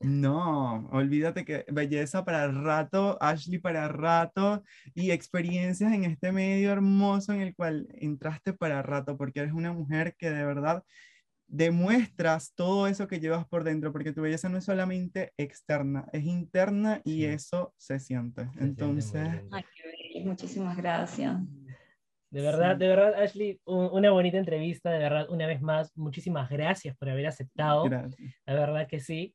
No, 0.00 0.88
olvídate 0.92 1.44
que 1.44 1.64
belleza 1.68 2.24
para 2.24 2.48
rato, 2.48 3.16
Ashley 3.20 3.58
para 3.58 3.88
rato 3.88 4.62
y 4.94 5.10
experiencias 5.10 5.92
en 5.92 6.04
este 6.04 6.32
medio 6.32 6.70
hermoso 6.70 7.32
en 7.32 7.40
el 7.40 7.54
cual 7.54 7.88
entraste 7.94 8.52
para 8.52 8.82
rato, 8.82 9.16
porque 9.16 9.40
eres 9.40 9.52
una 9.52 9.72
mujer 9.72 10.14
que 10.18 10.30
de 10.30 10.44
verdad 10.44 10.84
demuestras 11.48 12.52
todo 12.54 12.86
eso 12.88 13.08
que 13.08 13.20
llevas 13.20 13.46
por 13.46 13.64
dentro, 13.64 13.92
porque 13.92 14.12
tu 14.12 14.20
belleza 14.20 14.48
no 14.48 14.58
es 14.58 14.64
solamente 14.64 15.32
externa, 15.38 16.06
es 16.12 16.24
interna 16.24 17.00
y 17.04 17.24
eso 17.24 17.72
se 17.78 17.98
siente. 17.98 18.48
Entonces... 18.58 19.28
Muchísimas 20.24 20.76
gracias. 20.76 21.38
De 22.30 22.42
verdad, 22.42 22.76
de 22.76 22.88
verdad, 22.88 23.14
Ashley, 23.14 23.60
una 23.64 24.10
bonita 24.10 24.36
entrevista, 24.36 24.90
de 24.90 24.98
verdad, 24.98 25.30
una 25.30 25.46
vez 25.46 25.62
más, 25.62 25.96
muchísimas 25.96 26.50
gracias 26.50 26.96
por 26.96 27.08
haber 27.08 27.26
aceptado. 27.26 27.88
La 27.88 28.54
verdad 28.54 28.86
que 28.88 29.00
sí. 29.00 29.34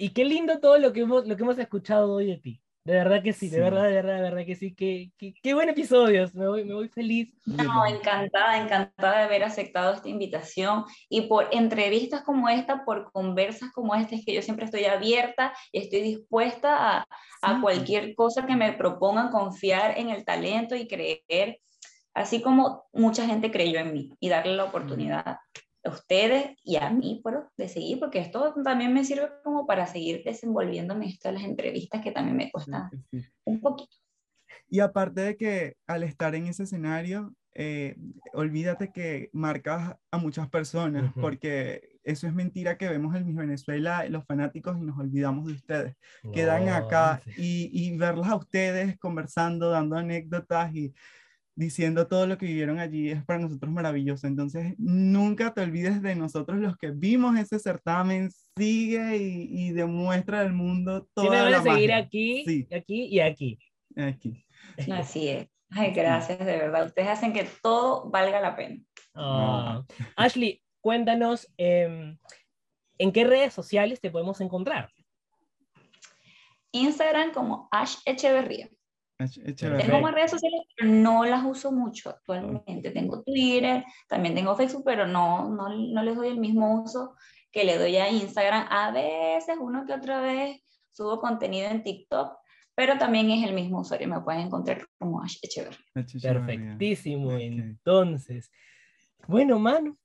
Y 0.00 0.14
qué 0.14 0.24
lindo 0.24 0.60
todo 0.60 0.78
lo 0.78 0.94
que 0.94 1.00
hemos, 1.00 1.28
lo 1.28 1.36
que 1.36 1.42
hemos 1.42 1.58
escuchado 1.58 2.14
hoy 2.14 2.28
de 2.28 2.38
ti. 2.38 2.62
De 2.84 2.94
verdad 2.94 3.22
que 3.22 3.34
sí, 3.34 3.50
de 3.50 3.60
verdad, 3.60 3.84
de 3.84 3.92
verdad, 3.92 4.14
de 4.14 4.22
verdad 4.22 4.46
que 4.46 4.56
sí. 4.56 4.74
Qué, 4.74 5.12
qué, 5.18 5.34
qué 5.42 5.52
buen 5.52 5.68
episodio, 5.68 6.26
me 6.32 6.48
voy, 6.48 6.64
me 6.64 6.72
voy 6.72 6.88
feliz. 6.88 7.36
No, 7.44 7.84
encantada, 7.84 8.56
encantada 8.62 9.18
de 9.18 9.24
haber 9.24 9.44
aceptado 9.44 9.92
esta 9.92 10.08
invitación 10.08 10.86
y 11.10 11.28
por 11.28 11.48
entrevistas 11.52 12.22
como 12.22 12.48
esta, 12.48 12.82
por 12.86 13.12
conversas 13.12 13.72
como 13.74 13.94
esta, 13.94 14.14
es 14.14 14.24
que 14.24 14.32
yo 14.32 14.40
siempre 14.40 14.64
estoy 14.64 14.86
abierta 14.86 15.52
y 15.70 15.80
estoy 15.80 16.00
dispuesta 16.00 17.00
a, 17.00 17.06
a 17.42 17.60
cualquier 17.60 18.14
cosa 18.14 18.46
que 18.46 18.56
me 18.56 18.72
propongan, 18.72 19.28
confiar 19.28 19.98
en 19.98 20.08
el 20.08 20.24
talento 20.24 20.74
y 20.76 20.88
creer, 20.88 21.60
así 22.14 22.40
como 22.40 22.84
mucha 22.94 23.26
gente 23.26 23.50
creyó 23.50 23.80
en 23.80 23.92
mí 23.92 24.16
y 24.18 24.30
darle 24.30 24.56
la 24.56 24.64
oportunidad 24.64 25.36
a 25.84 25.90
ustedes 25.90 26.56
y 26.62 26.76
a 26.76 26.90
mí 26.90 27.20
por, 27.22 27.50
de 27.56 27.68
seguir, 27.68 27.98
porque 27.98 28.18
esto 28.18 28.54
también 28.62 28.92
me 28.92 29.04
sirve 29.04 29.30
como 29.42 29.66
para 29.66 29.86
seguir 29.86 30.22
desenvolviéndome 30.24 31.06
esto 31.06 31.28
de 31.28 31.34
las 31.34 31.44
entrevistas 31.44 32.02
que 32.02 32.12
también 32.12 32.36
me 32.36 32.50
cuesta 32.50 32.90
un 33.44 33.60
poquito. 33.60 33.96
Y 34.68 34.80
aparte 34.80 35.20
de 35.22 35.36
que 35.36 35.76
al 35.86 36.02
estar 36.02 36.34
en 36.34 36.46
ese 36.46 36.62
escenario, 36.62 37.34
eh, 37.52 37.96
olvídate 38.32 38.92
que 38.92 39.28
marcas 39.32 39.96
a 40.10 40.18
muchas 40.18 40.48
personas, 40.48 41.12
porque 41.20 41.98
eso 42.04 42.26
es 42.26 42.32
mentira 42.32 42.78
que 42.78 42.88
vemos 42.88 43.14
en 43.16 43.26
Miss 43.26 43.36
Venezuela 43.36 44.06
los 44.08 44.24
fanáticos 44.24 44.78
y 44.78 44.82
nos 44.82 44.98
olvidamos 44.98 45.46
de 45.46 45.54
ustedes. 45.54 45.96
Quedan 46.32 46.68
acá 46.68 47.20
y, 47.36 47.70
y 47.72 47.96
verlos 47.96 48.28
a 48.28 48.36
ustedes 48.36 48.96
conversando, 48.98 49.70
dando 49.70 49.96
anécdotas 49.96 50.74
y 50.74 50.94
diciendo 51.54 52.06
todo 52.06 52.26
lo 52.26 52.38
que 52.38 52.46
vivieron 52.46 52.78
allí 52.78 53.10
es 53.10 53.24
para 53.24 53.38
nosotros 53.38 53.70
maravilloso. 53.70 54.26
Entonces, 54.26 54.74
nunca 54.78 55.52
te 55.52 55.62
olvides 55.62 56.02
de 56.02 56.14
nosotros 56.14 56.58
los 56.58 56.76
que 56.76 56.90
vimos 56.90 57.36
ese 57.36 57.58
certamen. 57.58 58.30
Sigue 58.56 59.16
y, 59.16 59.70
demuestra 59.72 60.40
al 60.40 60.52
mundo 60.52 61.08
todo. 61.14 61.30
Tiene 61.30 61.50
que 61.50 61.62
seguir 61.62 61.92
aquí, 61.92 62.68
aquí 62.74 63.04
y 63.06 63.20
aquí. 63.20 63.58
Aquí. 63.96 64.44
Así 64.92 65.28
es. 65.28 65.48
Ay, 65.70 65.92
gracias, 65.92 66.38
de 66.38 66.56
verdad. 66.56 66.86
Ustedes 66.86 67.08
hacen 67.08 67.32
que 67.32 67.48
todo 67.62 68.10
valga 68.10 68.40
la 68.40 68.56
pena. 68.56 68.80
Ah. 69.14 69.82
Ashley, 70.16 70.62
cuéntanos, 70.80 71.48
em, 71.56 72.18
¿en 72.98 73.12
qué 73.12 73.24
redes 73.24 73.54
sociales 73.54 74.00
te 74.00 74.10
podemos 74.10 74.40
encontrar? 74.40 74.90
Instagram 76.72 77.32
como 77.32 77.68
Ash 77.70 77.96
Echeverría. 78.04 78.68
Tengo 79.56 80.00
más 80.00 80.14
redes 80.14 80.30
sociales, 80.30 80.60
pero 80.76 80.90
no 80.90 81.24
las 81.24 81.44
uso 81.44 81.72
mucho 81.72 82.10
actualmente. 82.10 82.90
Tengo 82.90 83.22
Twitter, 83.22 83.84
también 84.08 84.34
tengo 84.34 84.56
Facebook, 84.56 84.82
pero 84.84 85.06
no, 85.06 85.48
no, 85.50 85.68
no 85.68 86.02
les 86.02 86.16
doy 86.16 86.28
el 86.28 86.38
mismo 86.38 86.82
uso 86.82 87.14
que 87.52 87.64
le 87.64 87.78
doy 87.78 87.96
a 87.96 88.10
Instagram. 88.10 88.66
A 88.70 88.90
veces, 88.92 89.56
uno 89.60 89.84
que 89.86 89.92
otra 89.92 90.20
vez, 90.20 90.62
subo 90.92 91.20
contenido 91.20 91.68
en 91.68 91.82
TikTok, 91.82 92.36
pero 92.74 92.96
también 92.98 93.30
es 93.30 93.46
el 93.46 93.54
mismo 93.54 93.80
usuario. 93.80 94.08
Me 94.08 94.20
pueden 94.20 94.42
encontrar 94.42 94.86
como 94.98 95.22
Ash 95.22 95.36
Echeverry. 95.42 95.76
Perfectísimo. 95.92 97.32
Entonces, 97.32 98.50
bueno, 99.26 99.58
mano, 99.58 99.96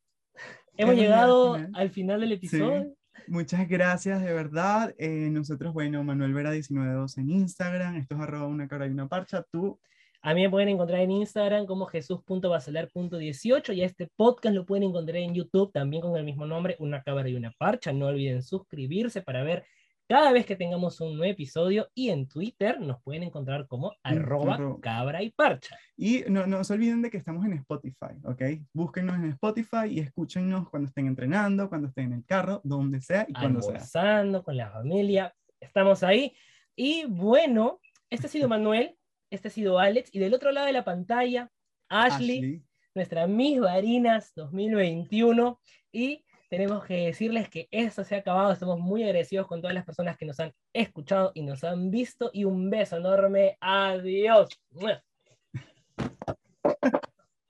hemos 0.75 0.95
llegado 0.95 1.57
al 1.73 1.89
final 1.89 2.19
del 2.19 2.33
episodio. 2.33 2.93
Muchas 3.27 3.67
gracias, 3.67 4.21
de 4.23 4.33
verdad. 4.33 4.93
Eh, 4.97 5.29
nosotros, 5.31 5.73
bueno, 5.73 6.03
Manuel 6.03 6.33
Vera 6.33 6.51
192 6.51 7.17
en 7.17 7.29
Instagram, 7.29 7.95
esto 7.95 8.15
es 8.15 8.21
arroba 8.21 8.47
una 8.47 8.67
cara 8.67 8.87
y 8.87 8.91
una 8.91 9.07
parcha, 9.07 9.43
tú. 9.51 9.79
A 10.21 10.33
mí 10.33 10.41
me 10.41 10.49
pueden 10.49 10.69
encontrar 10.69 11.01
en 11.01 11.11
Instagram 11.11 11.67
como 11.67 11.85
jesús.bacelar.18 11.85 13.75
y 13.75 13.81
a 13.83 13.85
este 13.85 14.09
podcast 14.15 14.55
lo 14.55 14.65
pueden 14.65 14.83
encontrar 14.83 15.17
en 15.17 15.35
YouTube 15.35 15.71
también 15.71 16.01
con 16.01 16.17
el 16.17 16.23
mismo 16.23 16.47
nombre, 16.47 16.75
Una 16.79 17.03
Cabra 17.03 17.29
y 17.29 17.35
una 17.35 17.51
Parcha. 17.51 17.93
No 17.93 18.07
olviden 18.07 18.41
suscribirse 18.41 19.21
para 19.21 19.43
ver 19.43 19.65
cada 20.07 20.31
vez 20.31 20.45
que 20.45 20.55
tengamos 20.55 21.01
un 21.01 21.17
nuevo 21.17 21.31
episodio 21.31 21.89
y 21.95 22.09
en 22.09 22.27
Twitter 22.27 22.79
nos 22.79 23.01
pueden 23.01 23.23
encontrar 23.23 23.67
como 23.67 23.93
arroba 24.03 24.57
cabra 24.79 25.23
y 25.23 25.31
parcha. 25.31 25.77
Y 25.97 26.23
no, 26.27 26.45
no 26.45 26.63
se 26.63 26.73
olviden 26.73 27.01
de 27.01 27.09
que 27.09 27.17
estamos 27.17 27.45
en 27.45 27.53
Spotify, 27.53 28.13
¿ok? 28.23 28.41
Búsquenos 28.73 29.15
en 29.15 29.31
Spotify 29.31 29.87
y 29.89 29.99
escúchenos 29.99 30.69
cuando 30.69 30.89
estén 30.89 31.07
entrenando, 31.07 31.69
cuando 31.69 31.87
estén 31.87 32.05
en 32.05 32.13
el 32.13 32.25
carro, 32.25 32.61
donde 32.63 33.01
sea 33.01 33.25
y 33.27 33.33
cuando 33.33 33.61
sea. 33.61 34.23
con 34.43 34.57
la 34.57 34.69
familia, 34.71 35.33
estamos 35.59 36.03
ahí. 36.03 36.35
Y 36.75 37.05
bueno, 37.05 37.79
este 38.09 38.27
ha 38.27 38.29
sido 38.29 38.47
Manuel, 38.47 38.97
este 39.31 39.47
ha 39.47 39.51
sido 39.51 39.79
Alex 39.79 40.13
y 40.13 40.19
del 40.19 40.33
otro 40.33 40.51
lado 40.51 40.67
de 40.67 40.73
la 40.73 40.83
pantalla, 40.83 41.51
Ashley, 41.89 42.63
nuestra 42.93 43.27
Miss 43.27 43.59
Varinas 43.59 44.33
2021 44.35 45.59
y 45.91 46.24
tenemos 46.55 46.85
que 46.85 47.07
decirles 47.07 47.49
que 47.49 47.67
esto 47.69 48.05
se 48.05 48.15
ha 48.15 48.19
acabado. 48.19 48.53
Estamos 48.53 48.79
muy 48.79 49.03
agradecidos 49.03 49.45
con 49.45 49.59
todas 49.59 49.73
las 49.73 49.83
personas 49.83 50.15
que 50.15 50.25
nos 50.25 50.39
han 50.39 50.53
escuchado 50.71 51.33
y 51.33 51.41
nos 51.41 51.65
han 51.65 51.91
visto. 51.91 52.29
Y 52.31 52.45
un 52.45 52.69
beso 52.69 52.95
enorme. 52.95 53.57
Adiós. 53.59 54.47